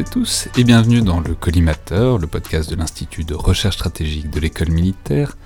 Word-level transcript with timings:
Toutes 0.00 0.08
et 0.08 0.12
tous 0.12 0.48
et 0.56 0.64
bienvenue 0.64 1.02
dans 1.02 1.20
le 1.20 1.34
Collimateur, 1.34 2.16
le 2.16 2.26
podcast 2.26 2.70
de 2.70 2.74
l'Institut 2.74 3.24
de 3.24 3.34
recherche 3.34 3.74
stratégique 3.74 4.30
de 4.30 4.40
l'école 4.40 4.70
militaire, 4.70 5.36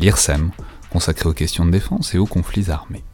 l'IRSEM, 0.00 0.50
consacré 0.90 1.28
aux 1.28 1.32
questions 1.32 1.64
de 1.64 1.70
défense 1.70 2.12
et 2.12 2.18
aux 2.18 2.26
conflits 2.26 2.72
armés. 2.72 3.04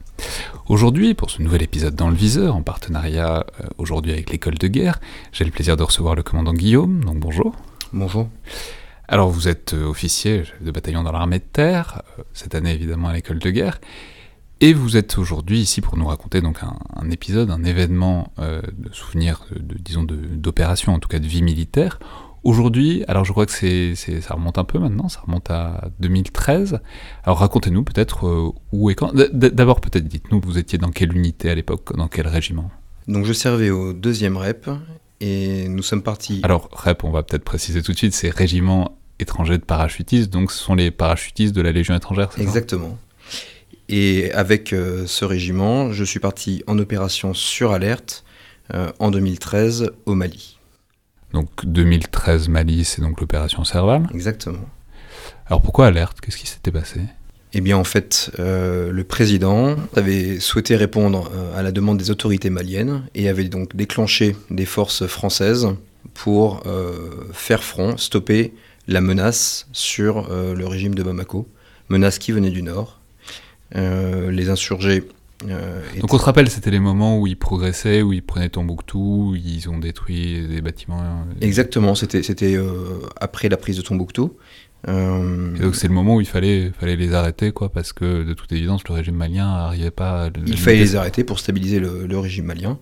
Aujourd'hui, 0.69 1.13
pour 1.13 1.29
ce 1.29 1.43
nouvel 1.43 1.63
épisode 1.63 1.95
dans 1.95 2.09
le 2.09 2.15
viseur, 2.15 2.57
en 2.57 2.63
partenariat 2.63 3.45
euh, 3.61 3.67
aujourd'hui 3.77 4.13
avec 4.13 4.31
l'école 4.31 4.55
de 4.55 4.69
guerre, 4.69 4.99
j'ai 5.33 5.45
le 5.45 5.51
plaisir 5.51 5.77
de 5.77 5.83
recevoir 5.83 6.15
le 6.15 6.23
commandant 6.23 6.55
Guillaume, 6.55 7.05
donc 7.05 7.19
bonjour. 7.19 7.55
Bonjour. 7.93 8.31
Alors 9.07 9.29
vous 9.29 9.49
êtes 9.49 9.75
euh, 9.75 9.85
officier 9.85 10.45
de 10.63 10.71
bataillon 10.71 11.03
dans 11.03 11.13
l'armée 11.13 11.41
de 11.41 11.45
terre, 11.53 12.01
euh, 12.19 12.23
cette 12.33 12.55
année 12.55 12.73
évidemment 12.73 13.09
à 13.09 13.13
l'école 13.13 13.39
de 13.39 13.51
guerre, 13.51 13.81
et 14.61 14.73
vous 14.73 14.97
êtes 14.97 15.19
aujourd'hui 15.19 15.61
ici 15.61 15.81
pour 15.81 15.97
nous 15.97 16.07
raconter 16.07 16.41
donc 16.41 16.59
un, 16.63 17.11
épisode, 17.11 17.51
un 17.51 17.63
événement 17.65 18.33
euh, 18.39 18.63
de 18.79 18.93
souvenir, 18.93 19.45
de, 19.55 19.77
disons 19.79 20.05
d'opération, 20.05 20.95
en 20.95 20.99
tout 20.99 21.09
cas 21.09 21.19
de 21.19 21.27
vie 21.27 21.43
militaire. 21.43 21.99
Aujourd'hui, 22.43 23.05
alors 23.09 23.25
je 23.25 23.33
crois 23.33 23.45
que 23.45 23.53
c'est, 23.53 23.95
ça 23.97 24.35
remonte 24.35 24.57
un 24.57 24.65
peu 24.65 24.79
maintenant, 24.79 25.09
ça 25.09 25.21
remonte 25.21 25.51
à 25.51 25.91
2013. 25.99 26.81
Alors 27.25 27.39
racontez-nous 27.39 27.83
peut-être 27.83 28.29
euh, 28.29 28.53
où 28.73 28.89
et 28.89 28.95
quand. 28.95 29.13
D'abord 29.33 29.81
peut-être 29.81 30.07
dites-nous, 30.07 30.41
vous 30.41 30.57
étiez 30.57 30.79
dans 30.79 30.91
quelle 30.91 31.15
unité 31.15 31.51
à 31.51 31.55
l'époque, 31.55 31.97
dans 31.97 32.09
quel 32.09 32.29
régiment? 32.29 32.71
Donc 33.09 33.25
je 33.25 33.33
servais 33.33 33.71
au 33.71 33.93
deuxième 33.93 34.37
REP 34.37 34.71
et 35.21 35.69
nous 35.69 35.83
sommes 35.83 36.03
partis. 36.03 36.41
Alors 36.45 36.69
REP, 36.73 37.05
on 37.05 37.11
va 37.11 37.23
peut-être 37.23 37.45
préciser 37.45 37.83
tout 37.83 37.93
de 37.93 37.97
suite, 37.97 38.15
c'est 38.15 38.31
régiment 38.31 38.97
étranger 39.19 39.59
de 39.59 39.65
parachutistes, 39.65 40.31
donc 40.31 40.53
ce 40.53 40.59
sont 40.59 40.75
les 40.75 40.91
parachutistes 40.91 41.55
de 41.55 41.63
la 41.63 41.73
Légion 41.73 41.95
étrangère, 41.95 42.31
c'est 42.33 42.43
Exactement. 42.43 42.97
Et 43.89 44.33
avec 44.33 44.73
euh, 44.73 45.05
ce 45.07 45.25
régiment, 45.25 45.93
je 45.93 46.05
suis 46.05 46.19
parti 46.19 46.63
en 46.67 46.79
opération 46.79 47.35
sur 47.35 47.73
alerte 47.73 48.25
euh, 48.75 48.91
en 48.99 49.11
2013 49.11 49.91
au 50.07 50.15
Mali. 50.15 50.59
Donc 51.33 51.49
2013 51.65 52.49
Mali, 52.49 52.85
c'est 52.85 53.01
donc 53.01 53.21
l'opération 53.21 53.65
Serval 53.65 54.09
Exactement. 54.13 54.69
Alors 55.47 55.63
pourquoi 55.63 55.87
alerte? 55.87 56.21
Qu'est-ce 56.21 56.37
qui 56.37 56.47
s'était 56.47 56.73
passé? 56.73 57.01
Eh 57.53 57.61
bien, 57.61 57.79
en 57.79 57.85
fait, 57.85 58.33
euh, 58.39 58.91
le 58.91 59.05
président 59.05 59.77
avait 59.95 60.41
souhaité 60.41 60.77
répondre 60.77 61.31
à 61.57 61.63
la 61.63 61.73
demande 61.73 61.97
des 61.97 62.11
autorités 62.11 62.51
maliennes 62.51 63.05
et 63.15 63.29
avait 63.29 63.45
donc 63.45 63.77
déclenché 63.77 64.37
des 64.51 64.67
forces 64.67 65.07
françaises 65.07 65.69
pour 66.13 66.63
faire 67.33 67.63
front, 67.63 67.97
stopper 67.97 68.55
la 68.89 69.01
menace 69.01 69.69
sur 69.73 70.29
le 70.31 70.67
régime 70.67 70.95
de 70.95 71.03
Bamako, 71.03 71.47
menace 71.89 72.19
qui 72.19 72.33
venait 72.33 72.51
du 72.51 72.63
nord 72.63 73.01
les 73.75 74.49
insurgés. 74.51 75.05
Euh, 75.45 75.81
Donc 76.01 76.15
on 76.15 76.19
se 76.19 76.25
rappelle, 76.25 76.49
c'était 76.51 76.71
les 76.71 76.81
moments 76.81 77.19
où 77.19 77.27
ils 77.27 77.37
progressaient, 77.37 78.03
où 78.03 78.13
ils 78.13 78.23
prenaient 78.23 78.49
Tombouctou, 78.49 79.31
où 79.31 79.35
ils 79.35 79.69
ont 79.69 79.79
détruit 79.79 80.47
des 80.49 80.61
bâtiments. 80.61 81.01
Euh, 81.01 81.35
Exactement, 81.41 81.95
c'était 81.95 82.23
après 83.21 83.49
la 83.49 83.57
prise 83.57 83.77
de 83.77 83.83
Tombouctou. 83.83 84.33
donc 84.87 85.75
c'est 85.75 85.89
le 85.89 85.95
moment 85.95 86.17
où 86.17 86.21
il 86.21 86.27
fallait, 86.27 86.73
fallait 86.79 86.97
les 86.97 87.13
arrêter, 87.13 87.53
quoi, 87.53 87.69
parce 87.69 87.93
que 87.93 88.23
de 88.23 88.35
toute 88.35 88.51
évidence, 88.53 88.83
le 88.89 88.95
régime 88.95 89.17
malien 89.17 89.47
n'arrivait 89.47 89.91
pas 89.91 90.27
à... 90.27 90.31
Il 90.47 90.59
fallait 90.59 90.79
les 90.79 90.97
arrêter 90.97 91.23
pour 91.25 91.39
stabiliser 91.39 91.81
le, 91.81 92.19
régime 92.19 92.47
malien. 92.47 92.79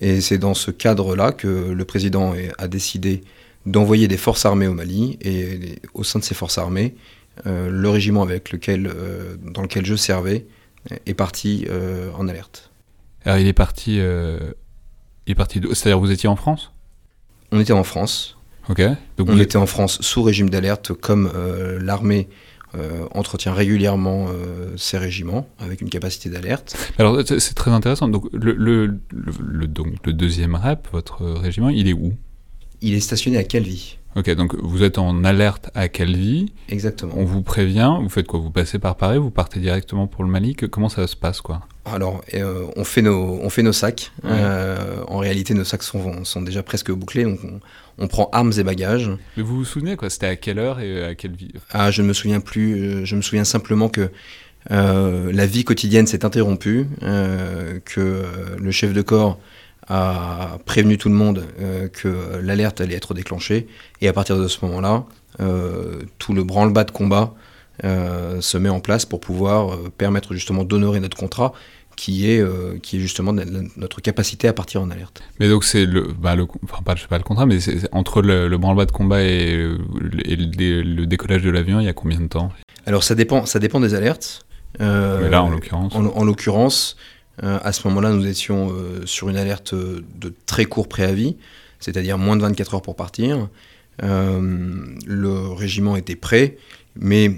Et 0.00 0.20
c'est 0.20 0.38
dans 0.38 0.54
ce 0.54 0.70
cadre-là 0.70 1.32
que 1.32 1.72
le 1.72 1.84
président 1.84 2.34
a 2.58 2.68
décidé 2.68 3.22
d'envoyer 3.64 4.08
des 4.08 4.18
forces 4.18 4.44
armées 4.44 4.66
au 4.66 4.74
Mali. 4.74 5.16
Et 5.22 5.76
au 5.94 6.04
sein 6.04 6.18
de 6.18 6.24
ces 6.24 6.34
forces 6.34 6.58
armées, 6.58 6.94
euh, 6.96 7.23
le 7.44 7.88
régiment 7.88 8.22
avec 8.22 8.52
lequel, 8.52 8.86
euh, 8.86 9.36
dans 9.42 9.62
lequel 9.62 9.84
je 9.84 9.96
servais 9.96 10.46
est 11.06 11.14
parti 11.14 11.66
euh, 11.68 12.10
en 12.16 12.28
alerte. 12.28 12.70
Alors 13.24 13.38
il 13.38 13.46
est 13.46 13.54
parti, 13.54 13.96
il 13.96 15.30
est 15.30 15.34
parti. 15.34 15.60
C'est-à-dire 15.72 15.98
vous 15.98 16.10
étiez 16.10 16.28
en 16.28 16.36
France? 16.36 16.72
On 17.52 17.60
était 17.60 17.72
en 17.72 17.84
France. 17.84 18.36
Ok. 18.68 18.82
Donc 19.16 19.28
on 19.30 19.38
était 19.38 19.56
en 19.56 19.66
France 19.66 20.00
sous 20.00 20.22
régime 20.22 20.50
d'alerte, 20.50 20.92
comme 20.92 21.32
l'armée 21.80 22.28
entretient 23.12 23.54
régulièrement 23.54 24.28
ses 24.76 24.98
régiments 24.98 25.48
avec 25.58 25.80
une 25.80 25.88
capacité 25.88 26.28
d'alerte. 26.28 26.76
Alors 26.98 27.18
c'est 27.26 27.54
très 27.54 27.70
intéressant. 27.70 28.08
Donc 28.08 28.26
le, 28.32 28.52
le, 28.52 28.98
le, 29.10 29.66
donc 29.66 30.04
le, 30.04 30.12
deuxième 30.12 30.54
REP, 30.54 30.88
votre 30.92 31.24
régiment, 31.24 31.70
il 31.70 31.88
est 31.88 31.94
où? 31.94 32.12
Il 32.82 32.92
est 32.92 33.00
stationné 33.00 33.38
à 33.38 33.44
Calvi. 33.44 33.96
Ok, 34.16 34.30
donc 34.30 34.54
vous 34.54 34.84
êtes 34.84 34.98
en 34.98 35.24
alerte 35.24 35.70
à 35.74 35.88
Calvi. 35.88 36.52
Exactement. 36.68 37.14
On 37.16 37.24
vous 37.24 37.42
prévient, 37.42 37.96
vous 38.00 38.08
faites 38.08 38.28
quoi? 38.28 38.38
Vous 38.38 38.50
passez 38.50 38.78
par 38.78 38.96
Paris, 38.96 39.18
vous 39.18 39.30
partez 39.30 39.58
directement 39.58 40.06
pour 40.06 40.22
le 40.22 40.30
Mali? 40.30 40.54
Comment 40.54 40.88
ça 40.88 41.06
se 41.08 41.16
passe 41.16 41.40
quoi? 41.40 41.62
Alors, 41.84 42.22
euh, 42.32 42.64
on, 42.76 42.84
fait 42.84 43.02
nos, 43.02 43.40
on 43.42 43.50
fait 43.50 43.62
nos 43.62 43.72
sacs. 43.72 44.12
Euh, 44.24 45.02
en 45.08 45.18
réalité, 45.18 45.52
nos 45.52 45.64
sacs 45.64 45.82
sont, 45.82 46.24
sont 46.24 46.42
déjà 46.42 46.62
presque 46.62 46.92
bouclés, 46.92 47.24
donc 47.24 47.40
on, 47.98 48.06
prend 48.06 48.30
armes 48.32 48.52
et 48.56 48.62
bagages. 48.62 49.10
Mais 49.36 49.42
vous 49.42 49.56
vous 49.56 49.64
souvenez 49.64 49.96
quoi? 49.96 50.08
C'était 50.10 50.26
à 50.26 50.36
quelle 50.36 50.60
heure 50.60 50.78
et 50.80 51.04
à 51.04 51.14
quelle 51.16 51.34
vie 51.34 51.52
Ah, 51.70 51.90
je 51.90 52.02
ne 52.02 52.06
me 52.06 52.12
souviens 52.12 52.40
plus. 52.40 52.74
Euh, 52.74 53.04
je 53.04 53.16
me 53.16 53.22
souviens 53.22 53.44
simplement 53.44 53.88
que 53.88 54.10
la 54.70 55.44
vie 55.44 55.64
quotidienne 55.64 56.06
s'est 56.06 56.24
interrompue, 56.24 56.86
que 57.00 58.24
le 58.58 58.70
chef 58.70 58.94
de 58.94 59.02
corps 59.02 59.38
a 59.88 60.58
prévenu 60.64 60.98
tout 60.98 61.08
le 61.08 61.14
monde 61.14 61.44
euh, 61.60 61.88
que 61.88 62.38
l'alerte 62.42 62.80
allait 62.80 62.94
être 62.94 63.14
déclenchée. 63.14 63.66
Et 64.00 64.08
à 64.08 64.12
partir 64.12 64.38
de 64.38 64.48
ce 64.48 64.64
moment-là, 64.64 65.04
euh, 65.40 66.02
tout 66.18 66.32
le 66.32 66.44
branle-bas 66.44 66.84
de 66.84 66.90
combat 66.90 67.34
euh, 67.84 68.40
se 68.40 68.56
met 68.56 68.68
en 68.68 68.80
place 68.80 69.04
pour 69.04 69.20
pouvoir 69.20 69.78
permettre 69.98 70.32
justement 70.32 70.64
d'honorer 70.64 71.00
notre 71.00 71.16
contrat 71.16 71.52
qui 71.96 72.28
est, 72.28 72.44
qui 72.82 72.96
est 72.96 73.00
justement 73.00 73.32
notre 73.32 74.00
capacité 74.00 74.48
à 74.48 74.52
partir 74.52 74.82
en 74.82 74.90
alerte. 74.90 75.22
Mais 75.38 75.48
donc 75.48 75.62
c'est 75.62 75.86
le, 75.86 76.08
bah 76.18 76.34
le, 76.34 76.44
enfin 76.64 76.82
pas, 76.84 76.96
je 76.96 77.02
sais 77.02 77.08
pas 77.08 77.18
le 77.18 77.22
contrat, 77.22 77.46
mais 77.46 77.60
c'est 77.60 77.88
entre 77.92 78.20
le, 78.20 78.56
branle-bas 78.58 78.86
de 78.86 78.90
combat 78.90 79.22
et, 79.22 79.56
le, 79.56 81.04
décollage 81.04 81.42
de 81.42 81.50
l'avion, 81.50 81.78
il 81.78 81.86
y 81.86 81.88
a 81.88 81.92
combien 81.92 82.18
de 82.18 82.26
temps? 82.26 82.50
Alors 82.84 83.04
ça 83.04 83.14
dépend, 83.14 83.46
ça 83.46 83.60
dépend 83.60 83.78
des 83.78 83.94
alertes. 83.94 84.44
mais 84.80 85.28
là 85.28 85.44
en 85.44 85.50
l'occurrence. 85.50 85.94
en 85.94 86.24
l'occurrence, 86.24 86.96
à 87.42 87.72
ce 87.72 87.86
moment-là, 87.88 88.10
nous 88.12 88.26
étions 88.26 88.70
euh, 88.70 89.06
sur 89.06 89.28
une 89.28 89.36
alerte 89.36 89.74
de 89.74 90.32
très 90.46 90.64
court 90.66 90.88
préavis, 90.88 91.36
c'est-à-dire 91.80 92.18
moins 92.18 92.36
de 92.36 92.42
24 92.42 92.74
heures 92.74 92.82
pour 92.82 92.96
partir. 92.96 93.48
Euh, 94.02 94.76
le 95.06 95.48
régiment 95.52 95.96
était 95.96 96.16
prêt, 96.16 96.56
mais 96.96 97.30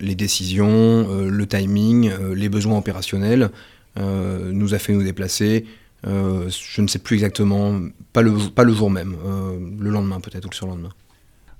les 0.00 0.14
décisions, 0.14 1.08
le 1.26 1.46
timing, 1.46 2.10
les 2.34 2.48
besoins 2.48 2.76
opérationnels 2.78 3.50
nous 3.96 4.74
a 4.74 4.78
fait 4.78 4.92
nous 4.92 5.02
déplacer. 5.02 5.64
je 6.04 6.80
ne 6.80 6.86
sais 6.86 6.98
plus 6.98 7.14
exactement, 7.14 7.80
pas 8.12 8.20
le, 8.22 8.32
pas 8.54 8.64
le 8.64 8.74
jour 8.74 8.90
même, 8.90 9.16
le 9.80 9.90
lendemain 9.90 10.20
peut-être 10.20 10.44
ou 10.44 10.50
le 10.50 10.54
surlendemain. 10.54 10.90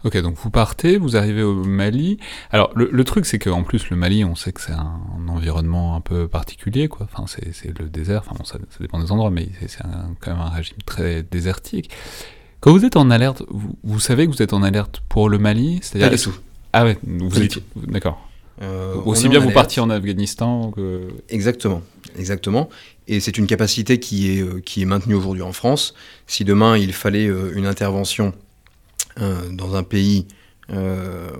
Ok, 0.04 0.16
donc 0.18 0.36
vous 0.36 0.50
partez, 0.50 0.96
vous 0.96 1.16
arrivez 1.16 1.42
au 1.42 1.64
Mali. 1.64 2.18
Alors 2.50 2.70
le, 2.76 3.04
truc, 3.04 3.26
c'est 3.26 3.38
qu'en 3.38 3.64
plus 3.64 3.90
le 3.90 3.96
Mali, 3.96 4.24
on 4.24 4.36
sait 4.36 4.52
que 4.52 4.60
c'est 4.60 4.72
un, 4.72 5.00
environnement 5.28 5.96
un 5.96 6.00
peu 6.00 6.28
particulier, 6.28 6.88
quoi. 6.88 7.08
Enfin, 7.12 7.24
c'est 7.26 7.78
le 7.78 7.88
désert. 7.88 8.22
Enfin, 8.24 8.36
bon, 8.38 8.44
ça, 8.44 8.58
dépend 8.80 9.00
des 9.00 9.10
endroits, 9.10 9.30
mais 9.30 9.48
c'est 9.66 9.82
quand 10.20 10.30
même 10.30 10.40
un 10.40 10.50
régime 10.50 10.76
très 10.86 11.22
désertique. 11.24 11.90
Quand 12.60 12.72
vous 12.72 12.84
êtes 12.84 12.96
en 12.96 13.10
alerte, 13.10 13.42
vous, 13.82 14.00
savez 14.00 14.26
que 14.26 14.32
vous 14.32 14.42
êtes 14.42 14.52
en 14.52 14.62
alerte 14.62 15.02
pour 15.08 15.28
le 15.28 15.38
Mali, 15.38 15.80
c'est-à-dire 15.82 16.10
Pas 16.10 16.16
du 16.16 16.36
Ah 16.72 16.84
ouais, 16.84 16.98
vous 17.04 17.42
étiez 17.42 17.62
d'accord. 17.76 18.28
Euh, 18.60 18.94
Aussi 19.04 19.28
bien 19.28 19.38
vous 19.38 19.50
partiez 19.50 19.80
en 19.80 19.90
Afghanistan 19.90 20.72
que. 20.72 21.08
Exactement, 21.28 21.82
exactement. 22.18 22.68
Et 23.06 23.20
c'est 23.20 23.38
une 23.38 23.46
capacité 23.46 24.00
qui 24.00 24.32
est, 24.32 24.42
euh, 24.42 24.60
qui 24.60 24.82
est 24.82 24.84
maintenue 24.84 25.14
aujourd'hui 25.14 25.42
en 25.42 25.52
France. 25.52 25.94
Si 26.26 26.44
demain 26.44 26.76
il 26.76 26.92
fallait 26.92 27.26
euh, 27.26 27.52
une 27.54 27.66
intervention 27.66 28.34
euh, 29.20 29.50
dans 29.50 29.74
un 29.74 29.82
pays 29.82 30.26
euh, 30.70 31.30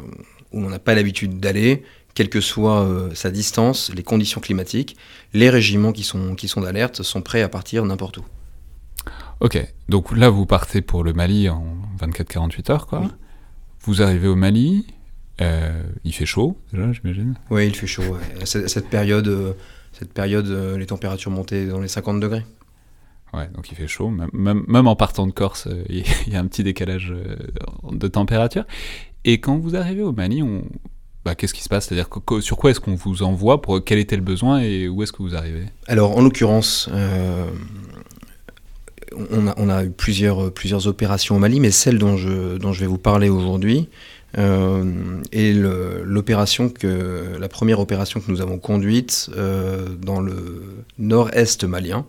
où 0.53 0.65
on 0.65 0.69
n'a 0.69 0.79
pas 0.79 0.95
l'habitude 0.95 1.39
d'aller, 1.39 1.85
quelle 2.15 2.29
que 2.29 2.41
soit 2.41 2.83
euh, 2.83 3.15
sa 3.15 3.31
distance, 3.31 3.93
les 3.95 4.03
conditions 4.03 4.41
climatiques, 4.41 4.97
les 5.33 5.51
régiments 5.51 5.93
qui 5.93 6.03
sont, 6.03 6.35
qui 6.35 6.49
sont 6.49 6.61
d'alerte 6.61 7.03
sont 7.03 7.23
prêts 7.23 7.43
à 7.43 7.49
partir 7.49 7.85
n'importe 7.85 8.19
où. 8.19 8.25
Ok, 9.41 9.65
donc 9.89 10.17
là 10.17 10.29
vous 10.29 10.47
partez 10.47 10.83
pour 10.83 11.05
le 11.05 11.13
Mali 11.13 11.49
en 11.49 11.65
24-48 12.01 12.73
heures, 12.73 12.87
quoi. 12.87 13.05
Vous 13.83 14.03
arrivez 14.03 14.27
au 14.27 14.35
Mali, 14.35 14.87
il 15.41 16.13
fait 16.13 16.27
chaud 16.27 16.59
déjà, 16.73 16.93
j'imagine 16.93 17.35
Oui, 17.51 17.69
il 17.69 17.77
fait 17.77 17.87
chaud. 17.87 18.17
Cette, 18.45 18.89
période, 18.89 19.57
cette 19.93 20.13
période 20.13 20.49
les 20.77 20.87
températures 20.87 21.31
montaient 21.31 21.67
dans 21.67 21.81
les 21.81 21.87
50 21.87 22.19
degrés. 22.19 22.45
Ouais, 23.35 23.49
donc 23.55 23.71
il 23.71 23.75
fait 23.75 23.89
chaud, 23.89 24.11
même, 24.11 24.87
en 24.87 24.97
partant 24.97 25.27
de 25.27 25.33
Corse, 25.33 25.67
euh, 25.67 25.85
il 25.89 26.33
y 26.33 26.37
a 26.37 26.41
un 26.41 26.47
petit 26.47 26.63
décalage 26.63 27.13
euh, 27.13 27.37
de 27.91 28.09
température. 28.09 28.65
Et 29.25 29.41
quand 29.41 29.59
vous 29.59 29.77
arrivez 29.77 30.03
au 30.03 30.13
Mali, 30.13 30.43
bah, 31.25 31.35
qu'est-ce 31.35 31.53
qui 31.53 31.63
se 31.63 31.69
passe? 31.69 31.87
C'est-à-dire 31.87 32.09
sur 32.41 32.57
quoi 32.57 32.71
est-ce 32.71 32.81
qu'on 32.81 32.95
vous 32.95 33.23
envoie 33.23 33.61
pour 33.61 33.85
quel 33.85 33.99
était 33.99 34.17
le 34.17 34.23
besoin 34.23 34.61
et 34.61 34.89
où 34.89 35.03
est-ce 35.03 35.13
que 35.13 35.23
vous 35.23 35.35
arrivez? 35.35 35.65
Alors 35.87 36.17
en 36.17 36.23
l'occurrence, 36.23 36.89
euh, 36.93 37.51
on, 39.13 39.69
a, 39.69 39.85
eu 39.85 39.91
plusieurs, 39.91 40.87
opérations 40.87 41.37
au 41.37 41.39
Mali, 41.39 41.61
mais 41.61 41.71
celle 41.71 41.99
dont 41.99 42.17
je, 42.17 42.81
vais 42.81 42.87
vous 42.87 42.99
parler 42.99 43.29
aujourd'hui 43.29 43.89
est 44.35 45.53
l'opération 46.05 46.73
la 46.83 47.49
première 47.49 47.81
opération 47.81 48.21
que 48.21 48.31
nous 48.31 48.41
avons 48.41 48.59
conduite 48.59 49.31
dans 50.01 50.21
le 50.21 50.85
nord-est 50.99 51.65
malien. 51.65 52.07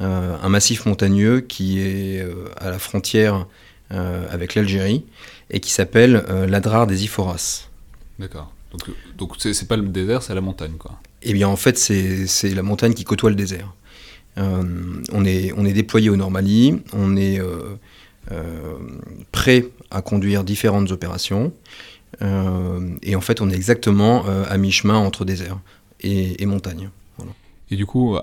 Un 0.00 0.48
massif 0.48 0.86
montagneux 0.86 1.40
qui 1.40 1.80
est 1.80 2.26
à 2.56 2.70
la 2.70 2.78
frontière 2.78 3.46
avec 3.90 4.54
l'Algérie 4.54 5.04
et 5.50 5.60
qui 5.60 5.70
s'appelle 5.70 6.24
l'Adrar 6.48 6.86
des 6.86 7.04
Iphoras. 7.04 7.68
D'accord. 8.18 8.52
Donc, 8.72 8.90
donc 9.16 9.32
c'est 9.38 9.68
pas 9.68 9.76
le 9.76 9.84
désert, 9.84 10.22
c'est 10.22 10.34
la 10.34 10.40
montagne, 10.40 10.74
quoi. 10.78 10.98
Eh 11.22 11.32
bien, 11.32 11.48
en 11.48 11.56
fait, 11.56 11.78
c'est 11.78 12.54
la 12.54 12.62
montagne 12.62 12.94
qui 12.94 13.04
côtoie 13.04 13.30
le 13.30 13.36
désert. 13.36 13.72
on, 14.36 15.24
est, 15.24 15.52
on 15.56 15.64
est 15.64 15.72
déployé 15.72 16.10
au 16.10 16.16
Normandie, 16.16 16.82
on 16.92 17.16
est 17.16 17.40
prêt 19.32 19.66
à 19.90 20.02
conduire 20.02 20.44
différentes 20.44 20.90
opérations. 20.90 21.52
et 22.20 23.16
en 23.16 23.20
fait, 23.20 23.40
on 23.40 23.50
est 23.50 23.54
exactement 23.54 24.24
à 24.26 24.56
mi-chemin 24.58 24.96
entre 24.96 25.24
désert 25.24 25.58
et, 26.00 26.46
montagne. 26.46 26.90
Et 27.70 27.76
du 27.76 27.86
coup, 27.86 28.16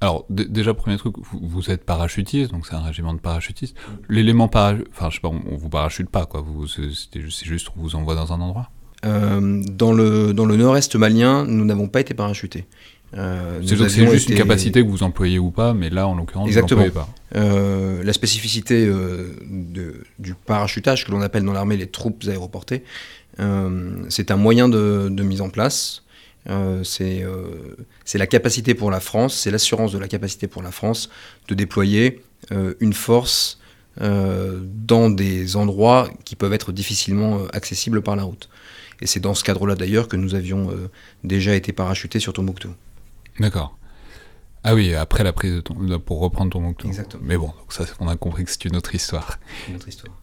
alors 0.00 0.26
déjà 0.28 0.74
premier 0.74 0.98
truc, 0.98 1.14
vous, 1.32 1.70
êtes 1.70 1.84
parachutiste, 1.84 2.50
donc 2.50 2.66
c'est 2.66 2.74
un 2.74 2.82
régiment 2.82 3.14
de 3.14 3.18
parachutistes. 3.18 3.76
L'élément 4.10 4.46
parachute, 4.46 4.86
enfin 4.92 5.08
je 5.08 5.14
sais 5.14 5.20
pas, 5.20 5.28
on, 5.28 5.56
vous 5.56 5.70
parachute 5.70 6.10
pas 6.10 6.26
quoi, 6.26 6.44
c'est 6.66 7.22
juste 7.22 7.68
on 7.76 7.80
vous 7.80 7.96
envoie 7.96 8.14
dans 8.14 8.32
un 8.32 8.40
endroit. 8.40 8.70
Euh, 9.06 9.62
dans 9.72 9.92
le 9.92 10.34
dans 10.34 10.44
le 10.44 10.56
nord-est 10.56 10.96
malien, 10.96 11.46
nous 11.46 11.64
n'avons 11.64 11.88
pas 11.88 12.00
été 12.00 12.12
parachutés. 12.12 12.66
Euh, 13.16 13.62
c'est 13.64 14.10
juste 14.10 14.28
une 14.28 14.36
capacité 14.36 14.82
que 14.84 14.88
vous 14.88 15.02
employez 15.02 15.38
ou 15.38 15.50
pas, 15.50 15.72
mais 15.72 15.88
là 15.88 16.06
en 16.06 16.14
l'occurrence 16.14 16.50
vous 16.50 16.60
n'employez 16.60 16.90
pas. 16.90 17.08
Euh, 17.34 18.02
la 18.04 18.12
spécificité 18.12 18.86
de, 18.86 20.02
du 20.18 20.34
parachutage 20.34 21.06
que 21.06 21.10
l'on 21.10 21.22
appelle 21.22 21.44
dans 21.44 21.54
l'armée 21.54 21.78
les 21.78 21.86
troupes 21.86 22.22
aéroportées, 22.28 22.84
c'est 23.38 24.30
un 24.30 24.36
moyen 24.36 24.68
de, 24.68 25.08
de 25.10 25.22
mise 25.22 25.40
en 25.40 25.48
place 25.48 26.02
euh, 26.48 26.84
euh, 27.00 27.76
c'est 28.04 28.18
la 28.18 28.26
capacité 28.26 28.74
pour 28.74 28.90
la 28.90 29.00
France, 29.00 29.34
c'est 29.34 29.50
l'assurance 29.50 29.92
de 29.92 29.98
la 29.98 30.08
capacité 30.08 30.46
pour 30.46 30.62
la 30.62 30.70
France 30.70 31.10
de 31.48 31.54
déployer 31.54 32.22
euh, 32.52 32.74
une 32.80 32.92
force 32.92 33.58
dans 33.98 35.08
des 35.08 35.56
endroits 35.56 36.10
qui 36.26 36.36
peuvent 36.36 36.52
être 36.52 36.70
difficilement 36.70 37.46
accessibles 37.54 38.02
par 38.02 38.14
la 38.14 38.24
route. 38.24 38.50
Et 39.00 39.06
c'est 39.06 39.20
dans 39.20 39.32
ce 39.32 39.42
cadre-là 39.42 39.74
d'ailleurs 39.74 40.06
que 40.06 40.16
nous 40.16 40.34
avions 40.34 40.68
déjà 41.24 41.54
été 41.54 41.72
parachutés 41.72 42.20
sur 42.20 42.34
Tombouctou. 42.34 42.68
D'accord. 43.40 43.78
Ah 44.64 44.74
oui, 44.74 44.94
après 44.94 45.24
la 45.24 45.32
prise 45.32 45.54
de 45.54 45.60
ton, 45.60 45.98
pour 45.98 46.20
reprendre 46.20 46.52
Tombouctou. 46.52 46.88
Exactement. 46.88 47.22
Mais 47.24 47.38
bon, 47.38 47.46
donc 47.46 47.72
ça, 47.72 47.86
on 47.98 48.06
a 48.08 48.16
compris 48.16 48.44
que 48.44 48.50
c'est 48.50 48.66
une 48.66 48.76
autre 48.76 48.94
histoire. 48.94 49.38
Une 49.66 49.76
autre 49.76 49.88
histoire. 49.88 50.14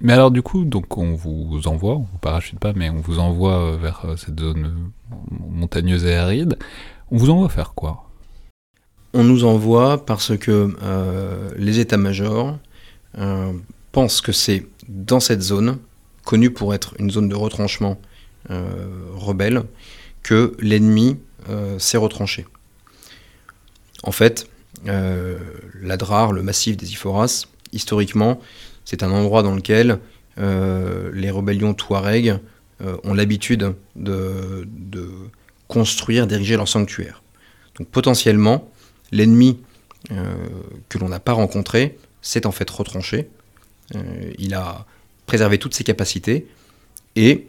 Mais 0.00 0.14
alors 0.14 0.30
du 0.30 0.42
coup, 0.42 0.64
donc 0.64 0.96
on 0.96 1.14
vous 1.14 1.66
envoie, 1.66 1.94
on 1.96 2.06
vous 2.10 2.18
parachute 2.20 2.58
pas, 2.58 2.72
mais 2.72 2.88
on 2.88 3.00
vous 3.00 3.18
envoie 3.18 3.72
euh, 3.72 3.76
vers 3.76 4.04
euh, 4.04 4.16
cette 4.16 4.40
zone 4.40 4.64
euh, 4.64 5.14
montagneuse 5.30 6.04
et 6.04 6.14
aride. 6.14 6.58
On 7.10 7.18
vous 7.18 7.30
envoie 7.30 7.48
faire 7.48 7.74
quoi? 7.74 8.08
On 9.12 9.22
nous 9.22 9.44
envoie 9.44 10.06
parce 10.06 10.38
que 10.38 10.74
les 11.58 11.80
états-majors 11.80 12.56
pensent 13.92 14.22
que 14.22 14.32
c'est 14.32 14.66
dans 14.88 15.20
cette 15.20 15.42
zone, 15.42 15.76
connue 16.24 16.50
pour 16.50 16.72
être 16.72 16.94
une 16.98 17.10
zone 17.10 17.28
de 17.28 17.34
retranchement 17.34 18.00
rebelle, 18.48 19.64
que 20.22 20.56
l'ennemi 20.60 21.18
s'est 21.76 21.98
retranché. 21.98 22.46
En 24.02 24.12
fait, 24.12 24.48
l'Adrar, 24.86 26.32
le 26.32 26.42
massif 26.42 26.78
des 26.78 26.92
Iphoras, 26.92 27.44
historiquement, 27.74 28.40
c'est 28.84 29.02
un 29.02 29.10
endroit 29.10 29.42
dans 29.42 29.54
lequel 29.54 29.98
euh, 30.38 31.10
les 31.14 31.30
rébellions 31.30 31.74
touareg 31.74 32.38
euh, 32.80 32.96
ont 33.04 33.14
l'habitude 33.14 33.74
de, 33.96 34.66
construire, 35.68 36.26
d'ériger 36.26 36.56
leur 36.56 36.68
sanctuaire. 36.68 37.22
Donc 37.78 37.88
potentiellement, 37.88 38.70
l'ennemi 39.10 39.58
euh, 40.10 40.34
que 40.88 40.98
l'on 40.98 41.08
n'a 41.08 41.20
pas 41.20 41.32
rencontré 41.32 41.98
s'est 42.20 42.46
en 42.46 42.52
fait 42.52 42.68
retranché. 42.68 43.28
il 44.38 44.54
a 44.54 44.86
préservé 45.26 45.58
toutes 45.58 45.74
ses 45.74 45.84
capacités 45.84 46.46
et 47.16 47.46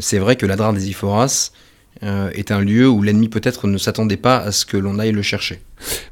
c'est 0.00 0.18
vrai 0.18 0.36
que 0.36 0.46
l'Adrar 0.46 0.72
des 0.72 0.88
Iphoras 0.88 1.50
est 2.02 2.50
un 2.50 2.60
lieu 2.60 2.88
où 2.88 3.02
l'ennemi 3.02 3.28
peut-être 3.28 3.66
ne 3.66 3.78
s'attendait 3.78 4.16
pas 4.16 4.38
à 4.38 4.52
ce 4.52 4.66
que 4.66 4.76
l'on 4.76 4.98
aille 4.98 5.12
le 5.12 5.22
chercher. 5.22 5.60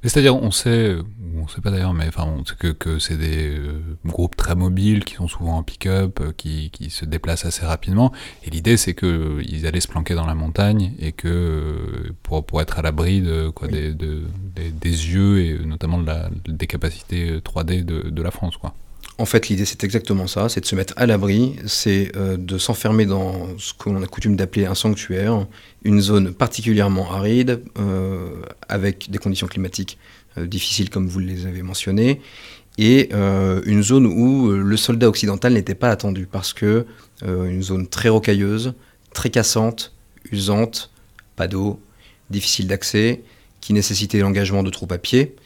C'est-à-dire, 0.02 0.36
on 0.36 0.50
sait, 0.50 0.96
on 1.36 1.48
sait 1.48 1.60
pas 1.60 1.70
d'ailleurs, 1.70 1.94
mais 1.94 2.06
enfin, 2.08 2.24
on 2.24 2.44
sait 2.44 2.54
que, 2.58 2.68
que 2.68 2.98
c'est 2.98 3.16
des 3.16 3.56
euh, 3.56 3.80
groupes 4.04 4.36
très 4.36 4.54
mobiles 4.54 5.04
qui 5.04 5.14
sont 5.14 5.28
souvent 5.28 5.56
en 5.56 5.62
pick-up, 5.62 6.20
euh, 6.20 6.32
qui, 6.36 6.70
qui, 6.70 6.90
se 6.90 7.04
déplacent 7.04 7.46
assez 7.46 7.64
rapidement. 7.64 8.12
Et 8.44 8.50
l'idée, 8.50 8.76
c'est 8.76 8.94
qu'ils 8.94 9.08
euh, 9.08 9.66
allaient 9.66 9.80
se 9.80 9.88
planquer 9.88 10.14
dans 10.14 10.26
la 10.26 10.34
montagne 10.34 10.92
et 10.98 11.12
que 11.12 12.12
pour, 12.22 12.44
pour 12.44 12.60
être 12.60 12.78
à 12.78 12.82
l'abri 12.82 13.20
de, 13.20 13.48
quoi, 13.48 13.68
des, 13.68 13.94
de, 13.94 14.22
des, 14.54 14.70
des, 14.70 14.90
yeux 14.90 15.40
et 15.40 15.58
notamment 15.64 15.98
de 15.98 16.06
la, 16.06 16.28
des 16.46 16.66
capacités 16.66 17.38
3D 17.38 17.84
de, 17.84 18.10
de 18.10 18.22
la 18.22 18.30
France. 18.30 18.56
Quoi. 18.56 18.74
En 19.16 19.26
fait, 19.26 19.48
l'idée, 19.48 19.64
c'est 19.64 19.84
exactement 19.84 20.26
ça, 20.26 20.48
c'est 20.48 20.60
de 20.60 20.66
se 20.66 20.74
mettre 20.74 20.92
à 20.96 21.06
l'abri, 21.06 21.54
c'est 21.66 22.10
de 22.16 22.58
s'enfermer 22.58 23.06
dans 23.06 23.56
ce 23.58 23.72
qu'on 23.72 24.02
a 24.02 24.06
coutume 24.06 24.34
d'appeler 24.34 24.66
un 24.66 24.74
sanctuaire, 24.74 25.46
une 25.84 26.00
zone 26.00 26.34
particulièrement 26.34 27.12
aride, 27.12 27.62
avec 28.68 29.10
des 29.10 29.18
conditions 29.18 29.46
climatiques 29.46 29.98
euh, 30.36 30.46
difficile 30.48 30.90
comme 30.90 31.06
vous 31.06 31.20
les 31.20 31.46
avez 31.46 31.62
mentionnés, 31.62 32.20
et 32.76 33.08
euh, 33.12 33.62
une 33.66 33.84
zone 33.84 34.04
où 34.04 34.50
euh, 34.50 34.58
le 34.58 34.76
soldat 34.76 35.08
occidental 35.08 35.52
n'était 35.52 35.76
pas 35.76 35.90
attendu, 35.90 36.26
parce 36.26 36.52
que 36.52 36.86
une 37.22 37.62
zone 37.62 37.86
très 37.86 38.10
rocailleuse, 38.10 38.74
très 39.14 39.30
cassante, 39.30 39.94
usante, 40.30 40.90
pas 41.36 41.46
d'eau, 41.46 41.80
difficile 42.28 42.66
d'accès, 42.66 43.22
qui 43.62 43.72
nécessitait 43.72 44.18
l'engagement 44.18 44.62
de 44.62 44.68
troupes 44.68 44.92
à 44.92 44.98
pied. 44.98 45.36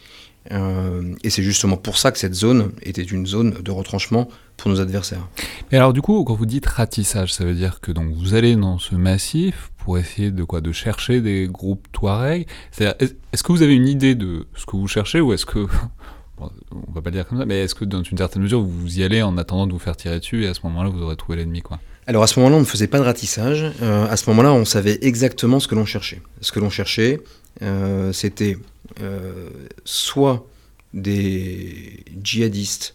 Et 0.50 1.30
c'est 1.30 1.42
justement 1.42 1.76
pour 1.76 1.98
ça 1.98 2.10
que 2.10 2.18
cette 2.18 2.34
zone 2.34 2.72
était 2.82 3.02
une 3.02 3.26
zone 3.26 3.62
de 3.62 3.70
retranchement 3.70 4.28
pour 4.56 4.70
nos 4.70 4.80
adversaires. 4.80 5.26
Et 5.72 5.76
alors 5.76 5.92
du 5.92 6.02
coup, 6.02 6.24
quand 6.24 6.34
vous 6.34 6.46
dites 6.46 6.66
ratissage, 6.66 7.32
ça 7.32 7.44
veut 7.44 7.54
dire 7.54 7.80
que 7.80 7.92
donc 7.92 8.12
vous 8.12 8.34
allez 8.34 8.56
dans 8.56 8.78
ce 8.78 8.94
massif 8.94 9.70
pour 9.78 9.98
essayer 9.98 10.30
de 10.30 10.44
quoi, 10.44 10.60
de 10.60 10.72
chercher 10.72 11.20
des 11.20 11.48
groupes 11.50 11.86
Touareg? 11.92 12.46
est-ce 12.78 13.42
que 13.42 13.52
vous 13.52 13.62
avez 13.62 13.74
une 13.74 13.88
idée 13.88 14.14
de 14.14 14.46
ce 14.54 14.66
que 14.66 14.76
vous 14.76 14.88
cherchez 14.88 15.20
ou 15.20 15.32
est-ce 15.32 15.46
que 15.46 15.60
bon, 16.38 16.50
on 16.88 16.92
va 16.92 17.02
pas 17.02 17.10
le 17.10 17.16
dire 17.16 17.26
comme 17.26 17.38
ça, 17.38 17.46
mais 17.46 17.60
est-ce 17.60 17.74
que 17.74 17.84
dans 17.84 18.02
une 18.02 18.18
certaine 18.18 18.42
mesure 18.42 18.60
vous 18.62 18.98
y 18.98 19.02
allez 19.02 19.22
en 19.22 19.38
attendant 19.38 19.66
de 19.66 19.72
vous 19.72 19.78
faire 19.78 19.96
tirer 19.96 20.18
dessus 20.18 20.44
et 20.44 20.48
à 20.48 20.54
ce 20.54 20.60
moment-là 20.64 20.90
vous 20.90 21.02
aurez 21.02 21.16
trouvé 21.16 21.38
l'ennemi 21.38 21.62
quoi? 21.62 21.78
Alors 22.08 22.22
à 22.22 22.26
ce 22.26 22.40
moment-là, 22.40 22.56
on 22.56 22.60
ne 22.60 22.64
faisait 22.64 22.86
pas 22.86 22.98
de 22.98 23.04
ratissage. 23.04 23.70
Euh, 23.82 24.08
à 24.08 24.16
ce 24.16 24.30
moment-là, 24.30 24.54
on 24.54 24.64
savait 24.64 24.98
exactement 25.02 25.60
ce 25.60 25.68
que 25.68 25.74
l'on 25.74 25.84
cherchait. 25.84 26.22
Ce 26.40 26.52
que 26.52 26.58
l'on 26.58 26.70
cherchait, 26.70 27.20
euh, 27.20 27.47
c'était 27.60 28.56
euh, 29.00 29.50
soit 29.84 30.46
des 30.94 32.04
djihadistes 32.22 32.94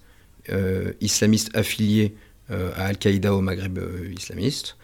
euh, 0.49 0.93
islamistes 0.99 1.55
affiliés 1.55 2.15
euh, 2.51 2.71
à 2.75 2.85
Al-Qaïda 2.85 3.33
au 3.33 3.41
Maghreb 3.41 3.77
euh, 3.77 4.11
islamiste, 4.13 4.77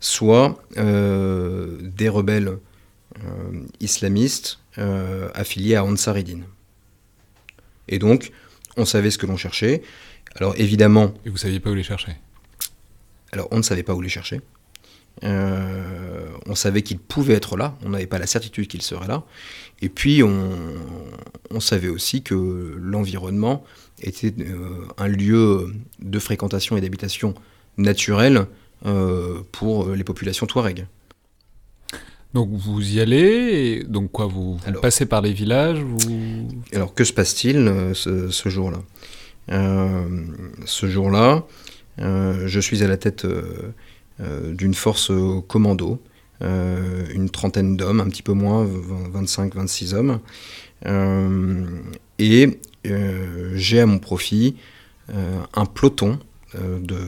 soit 0.00 0.62
des 0.76 2.08
rebelles 2.08 2.58
islamistes 3.80 4.60
affiliés 5.34 5.74
à 5.74 5.84
Ansar-Eddin. 5.84 6.42
Et 7.88 7.98
donc, 7.98 8.30
on 8.76 8.84
savait 8.84 9.10
ce 9.10 9.18
que 9.18 9.26
l'on 9.26 9.36
cherchait. 9.36 9.82
Alors 10.36 10.54
évidemment... 10.56 11.14
Et 11.24 11.30
vous 11.30 11.34
ne 11.34 11.40
saviez 11.40 11.58
pas 11.58 11.70
où 11.70 11.74
les 11.74 11.82
chercher? 11.82 12.12
Alors 13.32 13.48
on 13.50 13.56
ne 13.56 13.62
savait 13.62 13.82
pas 13.82 13.94
où 13.94 14.00
les 14.00 14.08
chercher. 14.08 14.40
On 15.22 16.54
savait 16.54 16.82
qu'ils 16.82 16.98
pouvaient 16.98 17.34
être 17.34 17.56
là, 17.56 17.76
on 17.84 17.90
n'avait 17.90 18.06
pas 18.06 18.18
la 18.18 18.26
certitude 18.26 18.68
qu'ils 18.68 18.82
seraient 18.82 19.08
là. 19.08 19.24
Et 19.80 19.88
puis 19.88 20.22
on, 20.22 20.58
on 21.50 21.60
savait 21.60 21.88
aussi 21.88 22.22
que 22.22 22.76
l'environnement 22.80 23.64
était 24.02 24.34
euh, 24.40 24.86
un 24.96 25.08
lieu 25.08 25.72
de 26.00 26.18
fréquentation 26.18 26.76
et 26.76 26.80
d'habitation 26.80 27.34
naturelle 27.76 28.46
euh, 28.86 29.40
pour 29.52 29.90
les 29.90 30.04
populations 30.04 30.46
touareg. 30.46 30.86
Donc 32.34 32.50
vous 32.50 32.96
y 32.96 33.00
allez, 33.00 33.18
et 33.18 33.84
donc 33.84 34.12
quoi, 34.12 34.26
vous, 34.26 34.58
passez 34.82 35.06
par 35.06 35.22
les 35.22 35.32
villages 35.32 35.78
Alors 36.74 36.92
que 36.92 37.04
se 37.04 37.12
passe-t-il 37.12 37.56
euh, 37.56 37.94
ce, 37.94 38.48
jour-là? 38.48 38.78
Ce 40.66 40.86
jour-là, 40.86 41.46
je 41.98 42.60
suis 42.60 42.82
à 42.84 42.86
la 42.86 42.98
tête 42.98 43.26
d'une 44.20 44.74
force 44.74 45.12
commando, 45.46 46.00
une 46.40 47.30
trentaine 47.30 47.76
d'hommes, 47.76 48.00
un 48.00 48.08
petit 48.08 48.22
peu 48.22 48.32
moins, 48.32 48.66
25-26 49.14 49.94
hommes, 49.94 50.20
et 52.18 52.58
euh, 52.86 53.52
j'ai 53.54 53.80
à 53.80 53.86
mon 53.86 53.98
profit 53.98 54.56
euh, 55.10 55.40
un 55.54 55.64
peloton 55.64 56.18
euh, 56.54 56.78
de, 56.80 56.98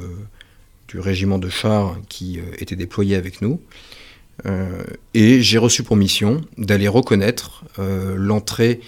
du 0.89 0.99
régiment 0.99 1.39
de 1.39 1.49
chars 1.49 1.97
qui 2.09 2.41
était 2.59 2.77
déployé 2.77 3.17
avec 3.17 3.43
nous. 3.43 3.61
et 5.13 5.43
j'ai 5.43 5.59
reçu 5.59 5.83
pour 5.83 5.97
mission 5.97 6.41
d'aller 6.57 6.89
reconnaître 6.89 7.65
l'entrée 8.17 8.81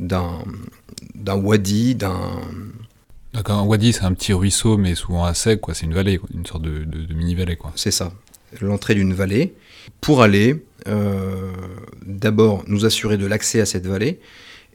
d'un 0.00 0.42
wadi, 1.26 1.94
d'un... 1.94 2.42
D'accord, 3.38 3.60
un 3.60 3.66
wadi 3.66 3.92
c'est 3.92 4.02
un 4.02 4.14
petit 4.14 4.32
ruisseau 4.32 4.76
mais 4.78 4.96
souvent 4.96 5.24
à 5.24 5.32
sec, 5.32 5.60
c'est 5.72 5.86
une 5.86 5.94
vallée, 5.94 6.18
une 6.34 6.44
sorte 6.44 6.62
de, 6.62 7.14
mini-vallée. 7.14 7.56
C'est 7.76 7.92
ça, 7.92 8.12
l'entrée 8.60 8.96
d'une 8.96 9.14
vallée, 9.14 9.54
pour 10.00 10.22
aller 10.22 10.64
d'abord 12.04 12.64
nous 12.66 12.84
assurer 12.84 13.16
de 13.16 13.26
l'accès 13.26 13.60
à 13.60 13.64
cette 13.64 13.86
vallée, 13.86 14.18